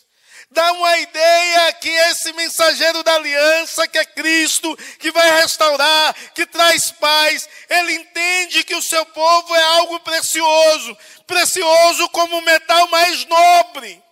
dá 0.50 0.72
uma 0.74 0.98
ideia 1.00 1.74
que 1.74 1.90
esse 1.90 2.34
mensageiro 2.34 3.04
da 3.04 3.16
aliança, 3.16 3.88
que 3.88 3.98
é 3.98 4.06
Cristo, 4.06 4.76
que 5.00 5.12
vai 5.12 5.42
restaurar, 5.42 6.16
que 6.34 6.46
traz 6.46 6.92
paz, 6.92 7.48
ele 7.70 7.94
entende 7.94 8.64
que 8.64 8.76
o 8.76 8.82
seu 8.82 9.06
povo 9.08 9.56
é 9.56 9.64
algo 9.64 10.00
precioso, 10.00 10.98
precioso 11.26 12.10
como 12.10 12.38
o 12.38 12.46
metal 12.46 12.88
mais 12.90 13.26
nobre. 13.26 14.07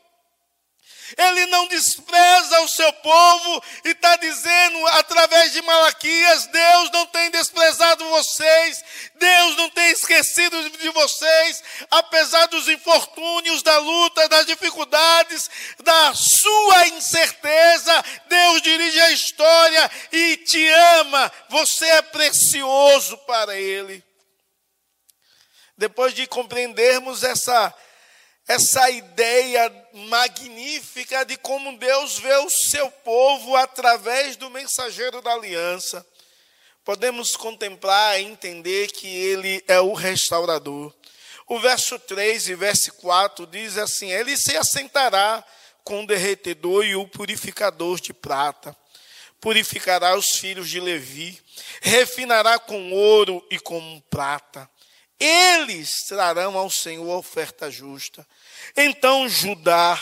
Ele 1.17 1.45
não 1.47 1.67
despreza 1.67 2.61
o 2.61 2.67
seu 2.67 2.91
povo 2.93 3.63
e 3.83 3.89
está 3.89 4.15
dizendo 4.15 4.87
através 4.87 5.51
de 5.51 5.61
Malaquias: 5.61 6.47
Deus 6.47 6.91
não 6.91 7.05
tem 7.07 7.29
desprezado 7.29 8.09
vocês, 8.09 8.83
Deus 9.15 9.55
não 9.55 9.69
tem 9.69 9.91
esquecido 9.91 10.69
de 10.69 10.89
vocês, 10.89 11.63
apesar 11.91 12.47
dos 12.47 12.67
infortúnios, 12.67 13.61
da 13.61 13.77
luta, 13.77 14.27
das 14.27 14.47
dificuldades, 14.47 15.49
da 15.83 16.13
sua 16.15 16.87
incerteza. 16.87 18.03
Deus 18.27 18.61
dirige 18.63 18.99
a 18.99 19.11
história 19.11 19.91
e 20.11 20.37
te 20.37 20.67
ama, 20.99 21.31
você 21.49 21.85
é 21.85 22.01
precioso 22.01 23.17
para 23.19 23.55
Ele. 23.55 24.03
Depois 25.77 26.13
de 26.13 26.25
compreendermos 26.25 27.23
essa 27.23 27.73
essa 28.47 28.89
ideia 28.89 29.87
magnífica 29.93 31.25
de 31.25 31.37
como 31.37 31.77
Deus 31.77 32.19
vê 32.19 32.35
o 32.37 32.49
seu 32.49 32.89
povo 32.91 33.55
através 33.55 34.35
do 34.35 34.49
mensageiro 34.49 35.21
da 35.21 35.33
aliança, 35.33 36.05
podemos 36.83 37.35
contemplar 37.35 38.19
e 38.19 38.25
entender 38.25 38.91
que 38.91 39.07
ele 39.07 39.63
é 39.67 39.79
o 39.79 39.93
restaurador. 39.93 40.93
O 41.47 41.59
verso 41.59 41.97
3 41.99 42.49
e 42.49 42.55
verso 42.55 42.93
4 42.93 43.47
diz 43.47 43.77
assim: 43.77 44.11
Ele 44.11 44.35
se 44.37 44.55
assentará 44.57 45.43
com 45.83 46.03
o 46.03 46.07
derretedor 46.07 46.85
e 46.85 46.95
o 46.95 47.07
purificador 47.07 47.99
de 47.99 48.13
prata 48.13 48.75
purificará 49.45 50.17
os 50.17 50.37
filhos 50.39 50.67
de 50.67 50.79
Levi, 50.79 51.39
refinará 51.79 52.57
com 52.57 52.91
ouro 52.91 53.45
e 53.51 53.59
com 53.59 54.01
prata. 54.09 54.67
Eles 55.19 56.07
trarão 56.07 56.57
ao 56.57 56.67
Senhor 56.67 57.07
oferta 57.15 57.69
justa. 57.69 58.27
Então 58.75 59.27
Judá, 59.29 59.99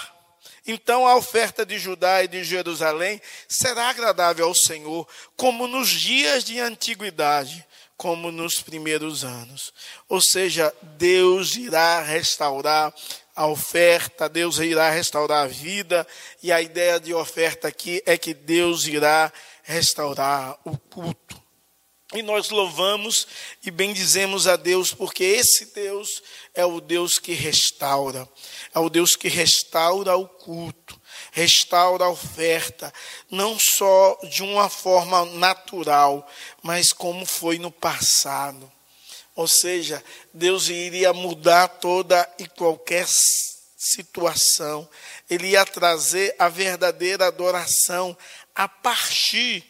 então 0.66 1.06
a 1.06 1.16
oferta 1.16 1.66
de 1.66 1.78
Judá 1.78 2.24
e 2.24 2.28
de 2.28 2.44
Jerusalém 2.44 3.22
será 3.48 3.90
agradável 3.90 4.48
ao 4.48 4.56
Senhor, 4.56 5.08
como 5.36 5.68
nos 5.68 5.90
dias 5.90 6.44
de 6.44 6.60
antiguidade, 6.60 7.66
como 7.98 8.32
nos 8.32 8.62
primeiros 8.62 9.24
anos. 9.24 9.74
Ou 10.08 10.22
seja, 10.22 10.74
Deus 10.82 11.56
irá 11.56 12.02
restaurar 12.02 12.94
a 13.36 13.48
oferta, 13.48 14.30
Deus 14.30 14.58
irá 14.60 14.90
restaurar 14.90 15.44
a 15.44 15.48
vida, 15.48 16.08
e 16.42 16.52
a 16.52 16.62
ideia 16.62 17.00
de 17.00 17.14
oferta 17.14 17.68
aqui 17.68 18.02
é 18.06 18.18
que 18.18 18.34
Deus 18.34 18.88
irá 18.88 19.32
restaurar 19.64 20.58
o 20.64 20.78
culto. 20.78 21.43
E 22.14 22.22
nós 22.22 22.50
louvamos 22.50 23.28
e 23.66 23.72
bendizemos 23.72 24.48
a 24.48 24.56
Deus, 24.56 24.94
porque 24.94 25.24
esse 25.24 25.74
Deus 25.74 26.22
é 26.54 26.64
o 26.64 26.80
Deus 26.80 27.18
que 27.18 27.34
restaura, 27.34 28.30
é 28.74 28.78
o 28.78 28.88
Deus 28.88 29.16
que 29.16 29.28
restaura 29.28 30.16
o 30.16 30.28
culto, 30.28 31.00
restaura 31.32 32.06
a 32.06 32.10
oferta, 32.10 32.94
não 33.32 33.58
só 33.60 34.20
de 34.30 34.44
uma 34.44 34.70
forma 34.70 35.26
natural, 35.26 36.30
mas 36.62 36.94
como 36.94 37.26
foi 37.26 37.58
no 37.58 37.72
passado. 37.72 38.72
Ou 39.36 39.48
seja, 39.48 40.04
Deus 40.32 40.70
iria 40.70 41.12
mudar 41.14 41.68
toda 41.68 42.32
e 42.38 42.48
qualquer 42.48 43.08
situação, 43.76 44.88
Ele 45.28 45.48
ia 45.48 45.66
trazer 45.66 46.36
a 46.38 46.48
verdadeira 46.48 47.26
adoração 47.26 48.16
a 48.54 48.68
partir 48.68 49.64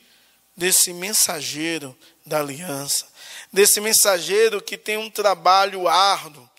desse 0.56 0.94
mensageiro 0.94 1.98
da 2.26 2.40
aliança, 2.40 3.08
desse 3.52 3.82
mensageiro 3.82 4.62
que 4.62 4.78
tem 4.78 4.98
um 4.98 5.10
trabalho 5.10 5.88
árduo. 5.88 6.50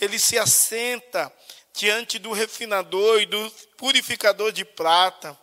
Ele 0.00 0.18
se 0.18 0.38
assenta 0.38 1.32
diante 1.74 2.18
do 2.18 2.32
refinador 2.32 3.20
e 3.20 3.26
do 3.26 3.50
purificador 3.76 4.52
de 4.52 4.64
prata. 4.64 5.38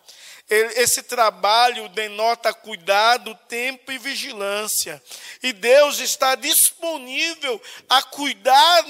Esse 0.48 1.02
trabalho 1.02 1.88
denota 1.88 2.54
cuidado, 2.54 3.36
tempo 3.48 3.90
e 3.90 3.98
vigilância. 3.98 5.02
E 5.42 5.52
Deus 5.52 5.98
está 5.98 6.36
disponível 6.36 7.60
a 7.88 8.00
cuidar 8.00 8.84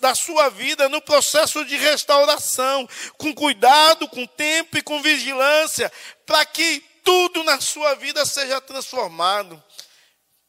da 0.00 0.14
sua 0.14 0.48
vida 0.48 0.88
no 0.88 1.02
processo 1.02 1.64
de 1.66 1.76
restauração, 1.76 2.88
com 3.18 3.34
cuidado, 3.34 4.08
com 4.08 4.26
tempo 4.26 4.78
e 4.78 4.82
com 4.82 5.02
vigilância, 5.02 5.92
para 6.24 6.46
que 6.46 6.82
tudo 7.04 7.44
na 7.44 7.60
sua 7.60 7.94
vida 7.94 8.24
seja 8.24 8.60
transformado 8.60 9.62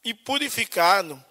e 0.04 0.12
purificado 0.12 1.22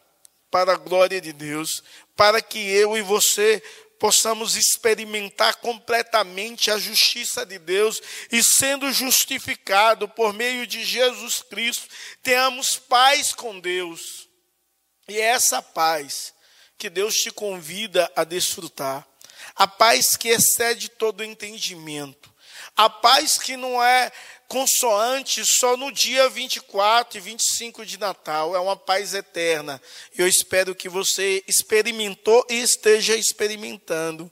para 0.49 0.73
a 0.73 0.77
glória 0.77 1.19
de 1.19 1.33
Deus, 1.33 1.83
para 2.15 2.41
que 2.41 2.59
eu 2.59 2.97
e 2.97 3.01
você 3.01 3.61
possamos 3.99 4.57
experimentar 4.57 5.55
completamente 5.57 6.69
a 6.69 6.77
justiça 6.77 7.45
de 7.45 7.57
Deus 7.57 8.01
e 8.31 8.43
sendo 8.43 8.91
justificado 8.91 10.09
por 10.09 10.33
meio 10.33 10.67
de 10.67 10.83
Jesus 10.83 11.41
Cristo, 11.41 11.87
tenhamos 12.21 12.75
paz 12.75 13.33
com 13.33 13.59
Deus. 13.59 14.27
E 15.07 15.17
é 15.17 15.27
essa 15.27 15.61
paz 15.61 16.33
que 16.77 16.89
Deus 16.89 17.15
te 17.15 17.31
convida 17.31 18.11
a 18.15 18.25
desfrutar, 18.25 19.07
a 19.55 19.67
paz 19.67 20.17
que 20.17 20.27
excede 20.27 20.89
todo 20.89 21.23
entendimento, 21.23 22.32
a 22.75 22.89
paz 22.89 23.37
que 23.37 23.55
não 23.55 23.81
é 23.83 24.11
consoante 24.47 25.43
só 25.45 25.75
no 25.75 25.91
dia 25.91 26.29
24 26.29 27.17
e 27.17 27.21
25 27.21 27.85
de 27.85 27.97
Natal, 27.97 28.55
é 28.55 28.59
uma 28.59 28.75
paz 28.75 29.13
eterna. 29.13 29.81
Eu 30.15 30.27
espero 30.27 30.75
que 30.75 30.87
você 30.87 31.43
experimentou 31.47 32.45
e 32.49 32.61
esteja 32.61 33.15
experimentando 33.15 34.31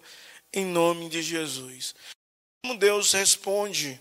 em 0.53 0.65
nome 0.65 1.09
de 1.09 1.23
Jesus. 1.23 1.95
Como 2.61 2.77
Deus 2.77 3.13
responde 3.13 3.99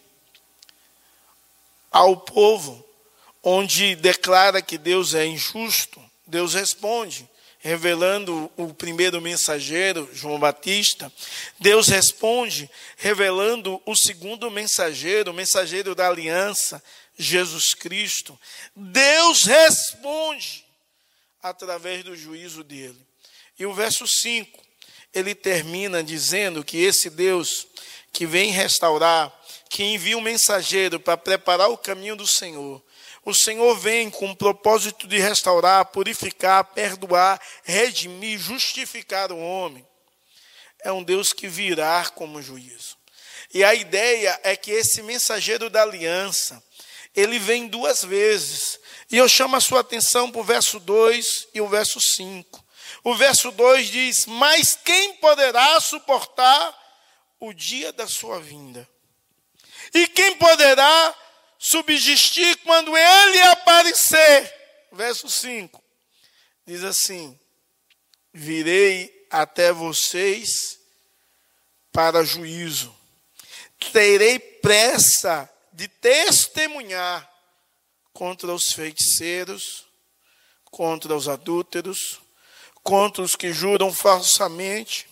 ao 1.91 2.17
povo 2.19 2.85
onde 3.43 3.95
declara 3.97 4.61
que 4.61 4.77
Deus 4.77 5.15
é 5.15 5.25
injusto, 5.25 6.03
Deus 6.27 6.53
responde 6.53 7.30
revelando 7.61 8.51
o 8.57 8.73
primeiro 8.73 9.21
mensageiro, 9.21 10.09
João 10.13 10.39
Batista. 10.39 11.13
Deus 11.59 11.89
responde 11.89 12.69
revelando 12.97 13.81
o 13.85 13.95
segundo 13.95 14.51
mensageiro, 14.51 15.31
o 15.31 15.35
mensageiro 15.35 15.95
da 15.95 16.09
aliança, 16.09 16.83
Jesus 17.19 17.75
Cristo. 17.75 18.39
Deus 18.75 19.45
responde 19.45 20.65
através 21.43 22.03
do 22.03 22.17
juízo 22.17 22.65
dele. 22.65 22.99
E 23.59 23.67
o 23.67 23.75
verso 23.75 24.07
5, 24.07 24.59
ele 25.13 25.35
termina 25.35 26.03
dizendo 26.03 26.65
que 26.65 26.79
esse 26.79 27.11
Deus 27.11 27.67
que 28.11 28.25
vem 28.25 28.51
restaurar, 28.51 29.31
que 29.69 29.85
envia 29.85 30.17
um 30.17 30.23
mensageiro 30.23 30.99
para 30.99 31.17
preparar 31.17 31.69
o 31.69 31.77
caminho 31.77 32.17
do 32.17 32.27
Senhor, 32.27 32.83
o 33.25 33.35
Senhor 33.35 33.77
vem 33.79 34.11
com 34.11 34.31
o 34.31 34.37
propósito 34.37 35.07
de 35.07 35.19
restaurar, 35.19 35.85
purificar, 35.87 36.65
perdoar, 36.65 37.41
redimir, 37.63 38.39
justificar 38.39 39.31
o 39.31 39.39
homem. 39.39 39.87
É 40.83 40.91
um 40.91 41.03
Deus 41.03 41.33
que 41.33 41.47
virá 41.47 42.09
como 42.15 42.41
juízo. 42.41 42.97
E 43.53 43.63
a 43.63 43.75
ideia 43.75 44.39
é 44.43 44.57
que 44.57 44.71
esse 44.71 45.03
mensageiro 45.03 45.69
da 45.69 45.83
aliança, 45.83 46.63
ele 47.15 47.39
vem 47.39 47.67
duas 47.67 48.03
vezes. 48.05 48.79
E 49.11 49.17
eu 49.17 49.29
chamo 49.29 49.57
a 49.57 49.61
sua 49.61 49.81
atenção 49.81 50.31
para 50.31 50.41
o 50.41 50.45
verso 50.45 50.81
2 50.81 51.49
e 51.53 51.61
o 51.61 51.69
verso 51.69 52.01
5. 52.01 52.65
O 53.05 53.15
verso 53.15 53.51
2 53.51 53.89
diz: 53.89 54.27
Mas 54.27 54.79
quem 54.83 55.15
poderá 55.17 55.79
suportar 55.81 56.75
o 57.39 57.53
dia 57.53 57.93
da 57.93 58.07
sua 58.07 58.41
vinda? 58.41 58.89
E 59.93 60.07
quem 60.07 60.37
poderá 60.37 61.15
subsistir 61.61 62.57
quando 62.65 62.97
ele 62.97 63.43
aparecer. 63.43 64.53
Verso 64.91 65.29
5 65.29 65.81
diz 66.67 66.83
assim: 66.83 67.39
Virei 68.33 69.27
até 69.31 69.73
vocês 69.73 70.81
para 71.93 72.25
juízo, 72.25 72.95
terei 73.93 74.39
pressa 74.39 75.49
de 75.73 75.87
testemunhar 75.87 77.29
contra 78.13 78.53
os 78.53 78.73
feiticeiros, 78.73 79.85
contra 80.65 81.15
os 81.15 81.29
adúlteros, 81.29 82.21
contra 82.83 83.23
os 83.23 83.37
que 83.37 83.53
juram 83.53 83.93
falsamente, 83.93 85.09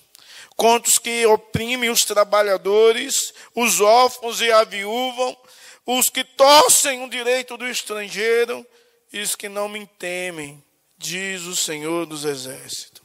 contra 0.57 0.91
os 0.91 0.99
que 0.99 1.27
oprimem 1.27 1.91
os 1.91 2.03
trabalhadores, 2.03 3.33
os 3.55 3.81
órfãos 3.81 4.41
e 4.41 4.51
a 4.51 4.65
viúva, 4.65 5.37
os 5.91 6.11
que 6.11 6.23
torcem 6.23 7.03
o 7.03 7.09
direito 7.09 7.57
do 7.57 7.67
estrangeiro 7.67 8.67
e 9.11 9.23
os 9.23 9.35
que 9.35 9.49
não 9.49 9.71
me 9.71 9.87
temem, 9.87 10.63
diz 10.99 11.45
o 11.45 11.57
Senhor 11.57 12.05
dos 12.05 12.27
Exércitos. 12.27 13.01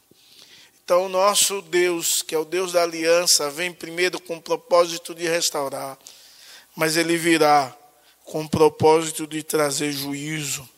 Então, 0.84 1.06
o 1.06 1.08
nosso 1.08 1.62
Deus, 1.62 2.20
que 2.20 2.34
é 2.34 2.38
o 2.38 2.44
Deus 2.44 2.72
da 2.72 2.82
aliança, 2.82 3.48
vem 3.48 3.72
primeiro 3.72 4.20
com 4.20 4.36
o 4.36 4.42
propósito 4.42 5.14
de 5.14 5.26
restaurar, 5.26 5.98
mas 6.76 6.98
ele 6.98 7.16
virá 7.16 7.74
com 8.22 8.42
o 8.42 8.50
propósito 8.50 9.26
de 9.26 9.42
trazer 9.42 9.90
juízo. 9.90 10.68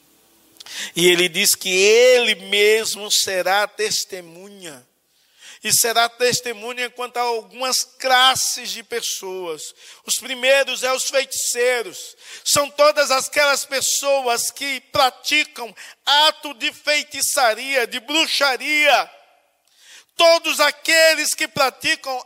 E 0.95 1.09
ele 1.09 1.29
diz 1.29 1.57
que 1.57 1.69
ele 1.69 2.37
mesmo 2.37 3.11
será 3.11 3.67
testemunha 3.67 4.87
e 5.63 5.73
será 5.73 6.09
testemunha 6.09 6.91
quanto 6.91 7.17
a 7.17 7.23
algumas 7.23 7.85
classes 7.85 8.71
de 8.71 8.83
pessoas. 8.83 9.75
Os 10.05 10.19
primeiros 10.19 10.83
é 10.83 10.93
os 10.93 11.09
feiticeiros, 11.09 12.17
são 12.45 12.71
todas 12.71 13.11
aquelas 13.11 13.65
pessoas 13.65 14.51
que 14.51 14.81
praticam 14.93 15.75
ato 16.05 16.55
de 16.55 16.73
feitiçaria, 16.73 17.87
de 17.87 18.01
bruxaria. 18.01 19.11
Todos 20.17 20.61
aqueles 20.61 21.35
que 21.35 21.47
praticam 21.47 22.25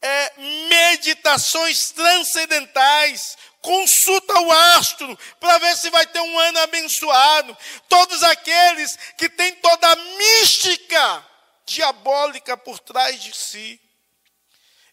é, 0.00 0.32
meditações 0.68 1.90
transcendentais, 1.90 3.36
consulta 3.60 4.40
o 4.40 4.52
astro 4.52 5.18
para 5.40 5.58
ver 5.58 5.76
se 5.76 5.90
vai 5.90 6.06
ter 6.06 6.20
um 6.20 6.38
ano 6.38 6.58
abençoado. 6.60 7.56
Todos 7.88 8.22
aqueles 8.22 8.96
que 9.16 9.28
têm 9.28 9.52
toda 9.56 9.90
a 9.90 9.96
mística 9.96 11.27
diabólica 11.68 12.56
por 12.56 12.80
trás 12.80 13.22
de 13.22 13.36
si. 13.36 13.80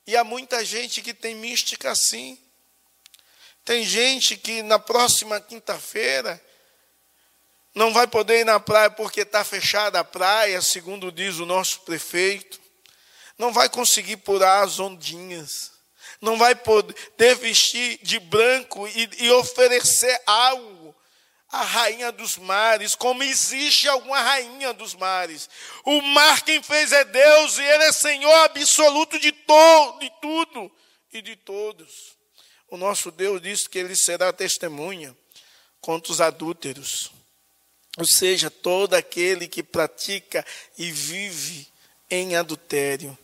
E 0.06 0.16
há 0.16 0.24
muita 0.24 0.64
gente 0.64 1.02
que 1.02 1.14
tem 1.14 1.34
mística 1.34 1.90
assim. 1.90 2.38
Tem 3.64 3.84
gente 3.84 4.38
que 4.38 4.62
na 4.62 4.78
próxima 4.78 5.40
quinta-feira 5.40 6.40
não 7.74 7.92
vai 7.92 8.06
poder 8.06 8.42
ir 8.42 8.46
na 8.46 8.60
praia 8.60 8.92
porque 8.92 9.22
está 9.22 9.44
fechada 9.44 10.00
a 10.00 10.04
praia, 10.04 10.62
segundo 10.62 11.12
diz 11.12 11.38
o 11.40 11.46
nosso 11.46 11.82
prefeito. 11.82 12.62
Não 13.38 13.52
vai 13.52 13.70
conseguir 13.70 14.18
pular 14.18 14.62
as 14.62 14.80
ondinhas. 14.80 15.72
não 16.22 16.38
vai 16.38 16.56
poder 16.56 17.36
vestir 17.36 18.00
de 18.02 18.20
branco 18.20 18.88
e, 18.88 19.10
e 19.20 19.32
oferecer 19.32 20.22
algo 20.26 20.85
à 21.56 21.63
rainha 21.63 22.12
dos 22.12 22.38
mares, 22.38 22.96
como 22.96 23.24
existe 23.24 23.88
alguma 23.88 24.20
rainha 24.20 24.74
dos 24.74 24.94
mares. 24.94 25.50
O 25.84 26.02
mar 26.02 26.41
quem 26.44 26.62
fez 26.62 26.91
é 26.91 27.04
Deus 27.06 27.58
e 27.58 27.62
Ele 27.62 27.84
é 27.86 27.91
Senhor 27.91 28.34
absoluto 28.46 29.20
de, 29.20 29.32
to, 29.32 29.98
de 30.00 30.12
tudo 30.22 30.72
e 31.13 31.22
de 31.22 31.36
todos. 31.36 32.15
O 32.68 32.78
nosso 32.78 33.12
Deus 33.12 33.41
disse 33.41 33.70
que 33.70 33.80
Ele 33.80 33.96
será 33.96 34.34
testemunha 34.34 35.15
contra 35.80 36.12
os 36.12 36.20
adúlteros, 36.20 37.12
ou 37.98 38.06
seja, 38.06 38.50
todo 38.50 38.96
aquele 38.96 39.48
que 39.48 39.63
pratica 39.63 40.46
e 40.78 40.91
vive 40.91 41.68
em 42.10 42.36
adultério, 42.36 43.18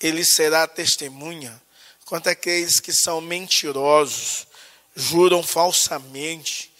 ele 0.00 0.24
será 0.24 0.66
testemunha 0.68 1.60
contra 2.04 2.32
aqueles 2.32 2.80
que 2.80 2.92
são 2.92 3.20
mentirosos, 3.20 4.46
juram 4.94 5.42
falsamente, 5.42 6.70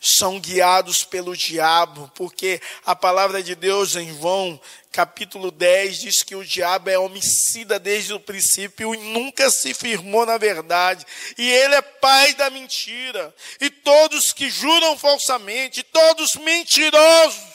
são 0.00 0.40
guiados 0.40 1.04
pelo 1.04 1.36
diabo, 1.36 2.10
porque 2.14 2.60
a 2.86 2.96
palavra 2.96 3.42
de 3.42 3.54
Deus 3.54 3.96
em 3.96 4.18
João, 4.18 4.58
capítulo 4.90 5.50
10, 5.50 6.00
diz 6.00 6.22
que 6.22 6.34
o 6.34 6.44
diabo 6.44 6.88
é 6.88 6.98
homicida 6.98 7.78
desde 7.78 8.14
o 8.14 8.18
princípio 8.18 8.94
e 8.94 8.98
nunca 8.98 9.50
se 9.50 9.74
firmou 9.74 10.24
na 10.24 10.38
verdade, 10.38 11.04
e 11.36 11.50
ele 11.50 11.74
é 11.74 11.82
pai 11.82 12.32
da 12.34 12.48
mentira. 12.48 13.34
E 13.60 13.68
todos 13.68 14.32
que 14.32 14.48
juram 14.48 14.96
falsamente, 14.96 15.82
todos 15.82 16.34
mentirosos, 16.36 17.50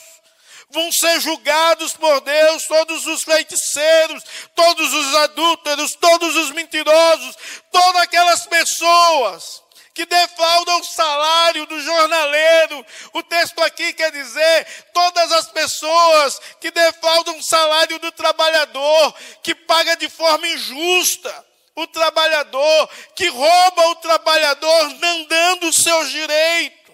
vão 0.69 0.91
ser 0.91 1.19
julgados 1.21 1.93
por 1.93 2.21
Deus, 2.21 2.65
todos 2.65 3.07
os 3.07 3.23
feiticeiros, 3.23 4.23
todos 4.53 4.93
os 4.93 5.15
adúlteros, 5.15 5.95
todos 5.95 6.35
os 6.35 6.51
mentirosos, 6.51 7.35
todas 7.71 8.01
aquelas 8.01 8.45
pessoas 8.45 9.64
que 9.95 10.05
defraudam 10.05 10.81
o 10.81 10.83
salário 10.83 11.65
do 11.65 11.81
jornaleiro. 11.81 12.85
O 13.13 13.23
texto 13.23 13.63
aqui 13.63 13.93
quer 13.93 14.11
dizer 14.11 14.67
todas 14.93 15.31
as 15.31 15.47
pessoas 15.47 16.39
que 16.59 16.69
defraudam 16.69 17.37
o 17.37 17.43
salário 17.43 17.97
do 17.99 18.11
trabalhador, 18.11 19.15
que 19.41 19.55
paga 19.55 19.95
de 19.95 20.09
forma 20.09 20.45
injusta 20.49 21.45
o 21.75 21.87
trabalhador, 21.87 22.89
que 23.15 23.27
rouba 23.29 23.87
o 23.87 23.95
trabalhador 23.95 24.89
não 24.99 25.23
dando 25.25 25.67
os 25.69 25.77
seus 25.77 26.11
direitos. 26.11 26.93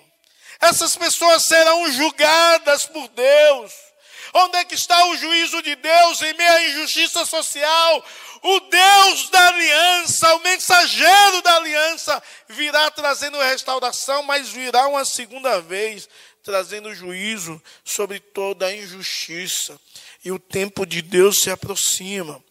Essas 0.60 0.96
pessoas 0.96 1.44
serão 1.44 1.92
julgadas 1.92 2.86
por 2.86 3.08
Deus. 3.10 3.91
Onde 4.34 4.58
é 4.58 4.66
que 4.66 4.76
está 4.76 5.06
o 5.08 5.18
juízo 5.18 5.62
de 5.62 5.76
Deus 5.76 6.22
em 6.22 6.34
meio 6.34 6.52
à 6.52 6.64
injustiça 6.70 7.26
social? 7.26 8.06
O 8.42 8.60
Deus 8.62 9.30
da 9.30 9.48
aliança, 9.50 10.36
o 10.36 10.40
mensageiro 10.44 11.42
da 11.44 11.58
aliança, 11.58 12.24
virá 12.48 12.90
trazendo 12.90 13.38
restauração, 13.40 14.24
mas 14.24 14.50
virá 14.50 14.88
uma 14.88 15.06
segunda 15.06 15.62
vez 15.62 16.08
trazendo 16.44 16.94
juízo 16.96 17.62
sobre 17.84 18.20
toda 18.20 18.66
a 18.66 18.76
injustiça. 18.76 19.80
E 20.24 20.32
o 20.32 20.40
tempo 20.40 20.86
de 20.86 21.02
Deus 21.02 21.42
se 21.42 21.52
aproxima. 21.52 22.44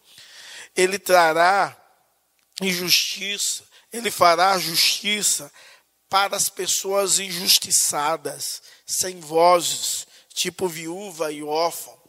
Ele 0.77 0.99
trará 0.99 1.77
injustiça, 2.61 3.65
ele 3.93 4.11
fará 4.11 4.59
justiça 4.59 5.51
para 6.09 6.37
as 6.37 6.49
pessoas 6.49 7.19
injustiçadas, 7.19 8.63
sem 8.87 9.19
vozes, 9.21 10.07
tipo 10.41 10.67
viúva 10.67 11.31
e 11.31 11.43
órfão, 11.43 12.01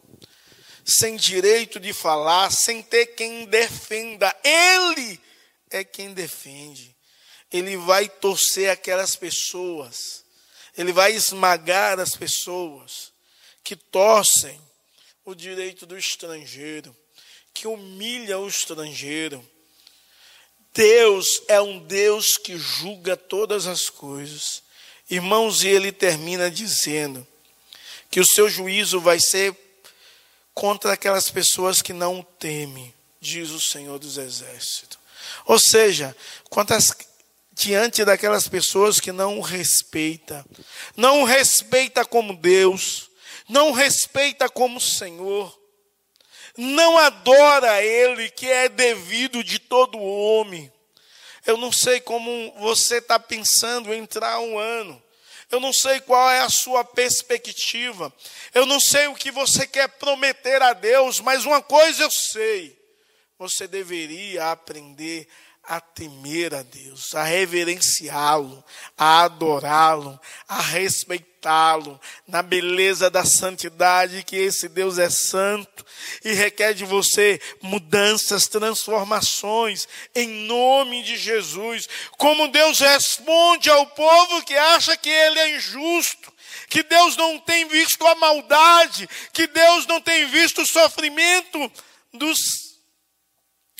sem 0.82 1.16
direito 1.16 1.78
de 1.78 1.92
falar, 1.92 2.50
sem 2.50 2.82
ter 2.82 3.08
quem 3.08 3.44
defenda. 3.44 4.34
Ele 4.42 5.20
é 5.70 5.84
quem 5.84 6.14
defende. 6.14 6.96
Ele 7.52 7.76
vai 7.76 8.08
torcer 8.08 8.70
aquelas 8.70 9.14
pessoas, 9.16 10.24
ele 10.78 10.94
vai 10.94 11.12
esmagar 11.12 12.00
as 12.00 12.16
pessoas 12.16 13.12
que 13.62 13.76
torcem 13.76 14.58
o 15.26 15.34
direito 15.34 15.84
do 15.84 15.98
estrangeiro, 15.98 16.96
que 17.52 17.68
humilha 17.68 18.38
o 18.38 18.48
estrangeiro, 18.48 19.46
Deus 20.72 21.42
é 21.48 21.60
um 21.60 21.78
Deus 21.80 22.38
que 22.38 22.56
julga 22.56 23.14
todas 23.14 23.66
as 23.66 23.90
coisas. 23.90 24.62
Irmãos, 25.10 25.62
e 25.62 25.68
ele 25.68 25.92
termina 25.92 26.50
dizendo 26.50 27.26
que 28.12 28.20
o 28.20 28.26
seu 28.26 28.46
juízo 28.46 29.00
vai 29.00 29.18
ser 29.18 29.56
contra 30.52 30.92
aquelas 30.92 31.30
pessoas 31.30 31.80
que 31.80 31.94
não 31.94 32.20
o 32.20 32.22
temem, 32.22 32.94
diz 33.18 33.48
o 33.48 33.58
Senhor 33.58 33.98
dos 33.98 34.18
Exércitos. 34.18 34.98
Ou 35.46 35.58
seja, 35.58 36.14
quantas 36.50 36.94
diante 37.52 38.04
daquelas 38.04 38.46
pessoas 38.46 39.00
que 39.00 39.10
não 39.10 39.38
o 39.38 39.40
respeita, 39.40 40.44
não 40.94 41.22
o 41.22 41.24
respeita 41.24 42.04
como 42.04 42.36
Deus, 42.36 43.08
não 43.48 43.70
o 43.70 43.72
respeita 43.72 44.46
como 44.46 44.78
Senhor, 44.78 45.58
não 46.54 46.98
adora 46.98 47.82
Ele, 47.82 48.28
que 48.28 48.46
é 48.46 48.68
devido 48.68 49.42
de 49.42 49.58
todo 49.58 49.98
homem. 49.98 50.70
Eu 51.46 51.56
não 51.56 51.72
sei 51.72 51.98
como 51.98 52.54
você 52.58 52.96
está 52.96 53.18
pensando 53.18 53.90
em 53.94 54.00
entrar 54.00 54.38
um 54.38 54.58
ano. 54.58 55.02
Eu 55.52 55.60
não 55.60 55.72
sei 55.72 56.00
qual 56.00 56.30
é 56.30 56.40
a 56.40 56.48
sua 56.48 56.82
perspectiva. 56.82 58.10
Eu 58.54 58.64
não 58.64 58.80
sei 58.80 59.06
o 59.08 59.14
que 59.14 59.30
você 59.30 59.66
quer 59.66 59.86
prometer 59.86 60.62
a 60.62 60.72
Deus, 60.72 61.20
mas 61.20 61.44
uma 61.44 61.60
coisa 61.60 62.04
eu 62.04 62.10
sei: 62.10 62.74
você 63.38 63.68
deveria 63.68 64.50
aprender 64.50 65.28
a 65.28 65.51
temer 65.80 66.54
a 66.54 66.62
Deus, 66.62 67.14
a 67.14 67.22
reverenciá-lo, 67.22 68.64
a 68.98 69.22
adorá-lo, 69.22 70.20
a 70.48 70.60
respeitá-lo, 70.60 72.00
na 72.26 72.42
beleza 72.42 73.08
da 73.08 73.24
santidade, 73.24 74.24
que 74.24 74.36
esse 74.36 74.68
Deus 74.68 74.98
é 74.98 75.08
santo 75.08 75.86
e 76.24 76.32
requer 76.32 76.74
de 76.74 76.84
você 76.84 77.40
mudanças, 77.62 78.48
transformações, 78.48 79.86
em 80.14 80.28
nome 80.46 81.04
de 81.04 81.16
Jesus. 81.16 81.88
Como 82.18 82.48
Deus 82.48 82.80
responde 82.80 83.70
ao 83.70 83.86
povo 83.86 84.42
que 84.42 84.54
acha 84.54 84.96
que 84.96 85.08
ele 85.08 85.38
é 85.38 85.56
injusto, 85.56 86.32
que 86.68 86.82
Deus 86.82 87.16
não 87.16 87.38
tem 87.38 87.68
visto 87.68 88.04
a 88.04 88.16
maldade, 88.16 89.08
que 89.32 89.46
Deus 89.46 89.86
não 89.86 90.00
tem 90.00 90.26
visto 90.26 90.62
o 90.62 90.66
sofrimento 90.66 91.72
dos, 92.12 92.38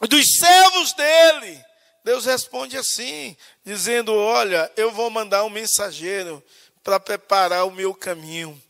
dos 0.09 0.37
servos 0.37 0.93
dele 0.93 1.72
Deus 2.05 2.25
responde 2.25 2.77
assim, 2.77 3.37
dizendo: 3.65 4.13
Olha, 4.15 4.71
eu 4.77 4.91
vou 4.91 5.09
mandar 5.11 5.45
um 5.45 5.51
mensageiro 5.51 6.43
para 6.83 6.99
preparar 6.99 7.67
o 7.67 7.71
meu 7.71 7.95
caminho. 7.95 8.61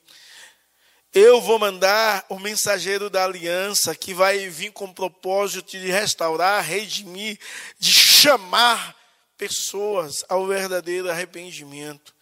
Eu 1.15 1.41
vou 1.41 1.59
mandar 1.59 2.25
o 2.29 2.39
mensageiro 2.39 3.11
da 3.11 3.25
aliança 3.25 3.95
que 3.95 4.15
vai 4.15 4.49
vir 4.49 4.73
com 4.73 4.87
o 4.87 4.95
propósito 4.95 5.73
de 5.73 5.91
restaurar, 5.91 6.65
redimir, 6.65 7.39
de 7.79 7.93
chamar 7.93 8.97
pessoas 9.37 10.25
ao 10.29 10.47
verdadeiro 10.47 11.11
arrependimento. 11.11 12.15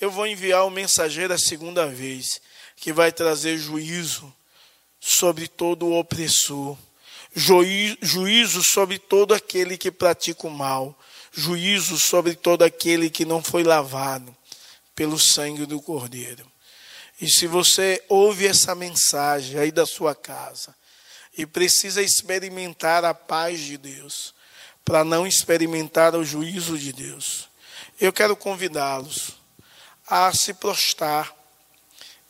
Eu 0.00 0.10
vou 0.10 0.26
enviar 0.26 0.64
o 0.64 0.70
mensageiro 0.70 1.34
a 1.34 1.38
segunda 1.38 1.86
vez, 1.86 2.40
que 2.76 2.92
vai 2.92 3.12
trazer 3.12 3.58
juízo 3.58 4.34
sobre 5.00 5.46
todo 5.48 5.86
o 5.86 5.98
opressor 5.98 6.76
juízo 7.38 8.64
sobre 8.64 8.98
todo 8.98 9.32
aquele 9.32 9.78
que 9.78 9.90
pratica 9.90 10.46
o 10.46 10.50
mal, 10.50 10.98
juízo 11.32 11.98
sobre 11.98 12.34
todo 12.34 12.62
aquele 12.64 13.08
que 13.08 13.24
não 13.24 13.42
foi 13.42 13.62
lavado 13.62 14.36
pelo 14.94 15.18
sangue 15.18 15.64
do 15.64 15.80
Cordeiro. 15.80 16.44
E 17.20 17.28
se 17.28 17.46
você 17.46 18.02
ouve 18.08 18.46
essa 18.46 18.74
mensagem 18.74 19.58
aí 19.58 19.70
da 19.70 19.86
sua 19.86 20.14
casa 20.14 20.74
e 21.36 21.46
precisa 21.46 22.02
experimentar 22.02 23.04
a 23.04 23.14
paz 23.14 23.60
de 23.60 23.76
Deus, 23.76 24.34
para 24.84 25.04
não 25.04 25.26
experimentar 25.26 26.16
o 26.16 26.24
juízo 26.24 26.78
de 26.78 26.92
Deus, 26.92 27.48
eu 28.00 28.12
quero 28.12 28.34
convidá-los 28.34 29.32
a 30.06 30.32
se 30.32 30.54
prostrar 30.54 31.32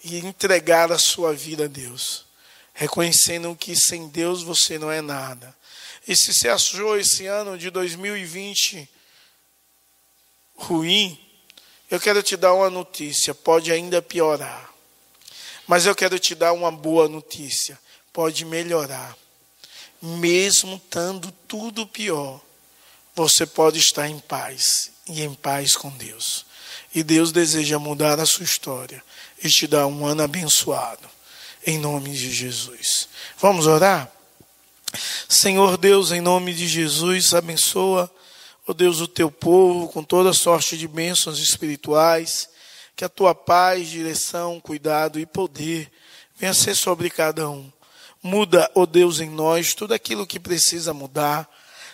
e 0.03 0.19
entregar 0.19 0.91
a 0.91 0.99
sua 0.99 1.33
vida 1.33 1.65
a 1.65 1.69
Deus 1.69 2.28
reconhecendo 2.79 3.57
que 3.57 3.75
sem 3.75 4.07
Deus 4.07 4.45
você 4.45 4.79
não 4.79 4.91
é 4.91 5.01
nada. 5.01 5.55
E 6.07 6.15
se 6.15 6.33
você 6.33 6.49
achou 6.49 6.97
esse 6.97 7.27
ano 7.27 7.59
de 7.59 7.71
2020 7.71 8.89
ruim, 10.55 11.19
eu 11.91 11.99
quero 11.99 12.23
te 12.23 12.37
dar 12.37 12.55
uma 12.55 12.71
notícia, 12.71 13.35
pode 13.35 13.73
ainda 13.73 14.01
piorar. 14.01 14.73
Mas 15.67 15.87
eu 15.87 15.95
quero 15.95 16.21
te 16.21 16.37
dar 16.37 16.53
uma 16.53 16.71
boa 16.71 17.09
notícia, 17.09 17.77
pode 18.13 18.45
melhorar. 18.45 19.19
Mesmo 20.01 20.77
estando 20.77 21.33
tudo 21.49 21.85
pior, 21.85 22.41
você 23.13 23.45
pode 23.45 23.81
estar 23.81 24.09
em 24.09 24.21
paz 24.21 24.93
e 25.09 25.21
em 25.21 25.35
paz 25.35 25.75
com 25.75 25.91
Deus. 25.91 26.47
E 26.95 27.03
Deus 27.03 27.33
deseja 27.33 27.77
mudar 27.77 28.21
a 28.21 28.27
sua 28.27 28.45
história 28.45 29.03
e 29.43 29.49
te 29.49 29.67
dar 29.67 29.89
um 29.89 30.07
ano 30.07 30.23
abençoado 30.23 31.18
em 31.69 31.79
nome 31.79 32.11
de 32.11 32.31
Jesus. 32.31 33.09
Vamos 33.39 33.67
orar? 33.67 34.11
Senhor 35.29 35.77
Deus, 35.77 36.13
em 36.13 36.21
nome 36.21 36.55
de 36.55 36.67
Jesus, 36.67 37.35
abençoa 37.35 38.11
ó 38.69 38.75
Deus, 38.75 39.01
o 39.01 39.09
teu 39.09 39.31
povo 39.31 39.89
com 39.89 40.03
toda 40.03 40.35
sorte 40.35 40.77
de 40.77 40.87
bênçãos 40.87 41.39
espirituais, 41.39 42.51
que 42.95 43.03
a 43.03 43.09
tua 43.09 43.35
paz, 43.35 43.89
direção, 43.89 44.61
cuidado 44.61 45.19
e 45.19 45.25
poder 45.25 45.91
venha 46.37 46.53
ser 46.53 46.75
sobre 46.75 47.09
cada 47.09 47.49
um. 47.49 47.73
Muda, 48.23 48.71
ó 48.75 48.85
Deus, 48.85 49.21
em 49.21 49.31
nós 49.31 49.73
tudo 49.73 49.95
aquilo 49.95 50.27
que 50.27 50.39
precisa 50.39 50.93
mudar, 50.93 51.49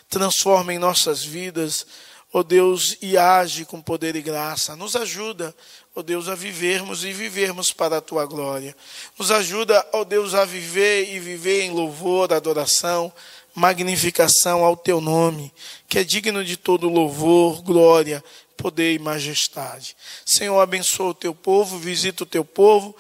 transforma 0.09 0.75
em 0.75 0.79
nossas 0.79 1.25
vidas, 1.25 1.87
ó 2.35 2.43
Deus, 2.43 2.99
e 3.01 3.17
age 3.17 3.65
com 3.65 3.81
poder 3.81 4.17
e 4.17 4.21
graça. 4.21 4.75
Nos 4.75 4.97
ajuda, 4.97 5.55
ó 5.95 6.03
Deus, 6.03 6.29
a 6.29 6.35
vivermos 6.35 7.05
e 7.05 7.13
vivermos 7.13 7.73
para 7.73 7.99
a 7.99 8.01
tua 8.01 8.27
glória. 8.27 8.77
Nos 9.17 9.31
ajuda, 9.31 9.87
ó 9.93 10.03
Deus, 10.03 10.35
a 10.35 10.45
viver 10.45 11.15
e 11.15 11.21
viver 11.21 11.63
em 11.63 11.71
louvor, 11.71 12.33
adoração, 12.33 13.13
magnificação 13.55 14.65
ao 14.65 14.77
teu 14.77 15.01
nome, 15.01 15.55
que 15.89 15.97
é 15.97 16.03
digno 16.03 16.45
de 16.45 16.57
todo 16.57 16.89
louvor, 16.89 17.63
glória, 17.63 18.23
poder 18.57 18.95
e 18.95 18.99
majestade. 18.99 19.97
Senhor, 20.27 20.59
abençoa 20.59 21.11
o 21.11 21.15
teu 21.15 21.37
povo, 21.37 21.79
visita 21.79 22.25
o 22.25 22.27
teu 22.27 22.45
povo, 22.45 22.97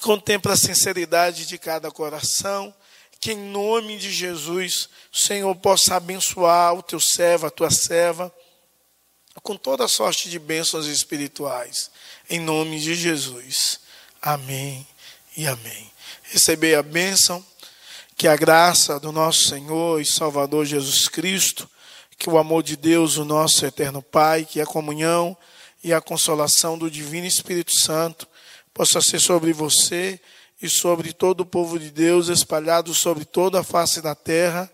contempla 0.00 0.52
a 0.52 0.56
sinceridade 0.56 1.46
de 1.46 1.58
cada 1.58 1.90
coração, 1.90 2.72
que 3.20 3.32
em 3.32 3.36
nome 3.36 3.98
de 3.98 4.10
Jesus, 4.10 4.88
o 5.12 5.18
Senhor 5.18 5.54
possa 5.56 5.96
abençoar 5.96 6.74
o 6.74 6.82
teu 6.82 6.98
servo, 6.98 7.46
a 7.46 7.50
tua 7.50 7.70
serva, 7.70 8.34
com 9.42 9.56
toda 9.56 9.86
sorte 9.86 10.30
de 10.30 10.38
bênçãos 10.38 10.86
espirituais, 10.86 11.90
em 12.30 12.40
nome 12.40 12.80
de 12.80 12.94
Jesus. 12.94 13.80
Amém 14.22 14.86
e 15.36 15.46
amém. 15.46 15.92
Receber 16.24 16.74
a 16.74 16.82
bênção 16.82 17.44
que 18.16 18.26
a 18.26 18.36
graça 18.36 18.98
do 18.98 19.12
nosso 19.12 19.48
Senhor 19.48 20.00
e 20.00 20.06
Salvador 20.06 20.64
Jesus 20.64 21.08
Cristo, 21.08 21.68
que 22.18 22.28
o 22.28 22.38
amor 22.38 22.62
de 22.62 22.76
Deus, 22.76 23.16
o 23.16 23.24
nosso 23.24 23.64
eterno 23.64 24.02
Pai, 24.02 24.44
que 24.44 24.60
a 24.60 24.66
comunhão 24.66 25.36
e 25.82 25.92
a 25.92 26.00
consolação 26.00 26.76
do 26.76 26.90
Divino 26.90 27.26
Espírito 27.26 27.74
Santo 27.74 28.28
possa 28.74 29.00
ser 29.00 29.20
sobre 29.20 29.52
você 29.52 30.20
e 30.60 30.68
sobre 30.68 31.12
todo 31.12 31.40
o 31.40 31.46
povo 31.46 31.78
de 31.78 31.90
Deus 31.90 32.28
espalhado 32.28 32.94
sobre 32.94 33.24
toda 33.24 33.60
a 33.60 33.64
face 33.64 34.00
da 34.00 34.14
terra, 34.14 34.70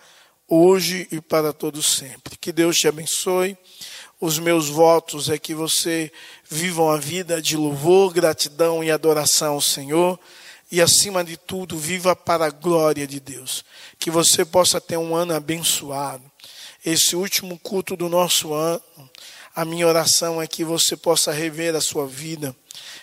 hoje 0.48 1.06
e 1.10 1.20
para 1.20 1.52
todos 1.52 1.96
sempre. 1.96 2.36
Que 2.36 2.52
Deus 2.52 2.76
te 2.76 2.88
abençoe. 2.88 3.56
Os 4.20 4.38
meus 4.38 4.68
votos 4.68 5.28
é 5.28 5.38
que 5.38 5.54
você 5.54 6.10
viva 6.48 6.82
uma 6.82 6.98
vida 6.98 7.40
de 7.40 7.56
louvor, 7.56 8.12
gratidão 8.12 8.82
e 8.82 8.90
adoração 8.90 9.54
ao 9.54 9.60
Senhor 9.60 10.18
e, 10.72 10.80
acima 10.80 11.22
de 11.22 11.36
tudo, 11.36 11.78
viva 11.78 12.16
para 12.16 12.46
a 12.46 12.50
glória 12.50 13.06
de 13.06 13.20
Deus. 13.20 13.64
Que 13.98 14.10
você 14.10 14.44
possa 14.44 14.80
ter 14.80 14.96
um 14.96 15.14
ano 15.14 15.34
abençoado. 15.34 16.24
Esse 16.84 17.14
último 17.14 17.58
culto 17.58 17.96
do 17.96 18.08
nosso 18.08 18.54
ano, 18.54 18.82
a 19.54 19.64
minha 19.64 19.86
oração 19.86 20.40
é 20.40 20.46
que 20.46 20.64
você 20.64 20.96
possa 20.96 21.32
rever 21.32 21.74
a 21.74 21.80
sua 21.80 22.06
vida, 22.06 22.54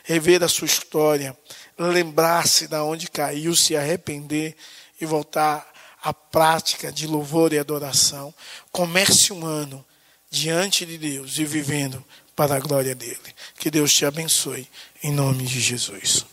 rever 0.04 0.44
a 0.44 0.48
sua 0.48 0.66
história, 0.66 1.38
lembrar-se 1.78 2.68
de 2.68 2.76
onde 2.78 3.10
caiu, 3.10 3.56
se 3.56 3.76
arrepender 3.76 4.56
e 5.00 5.06
voltar 5.06 5.72
à 6.02 6.14
prática 6.14 6.92
de 6.92 7.08
louvor 7.08 7.54
e 7.54 7.60
adoração. 7.60 8.34
Comece 8.72 9.32
um 9.32 9.46
ano 9.46 9.84
diante 10.30 10.86
de 10.86 10.98
Deus 10.98 11.38
e 11.38 11.46
vivendo 11.46 12.04
para 12.36 12.56
a 12.56 12.60
glória 12.60 12.96
dele. 12.96 13.18
Que 13.58 13.70
Deus 13.70 13.94
te 13.94 14.06
abençoe, 14.06 14.68
em 15.04 15.12
nome 15.12 15.46
de 15.46 15.60
Jesus. 15.60 16.26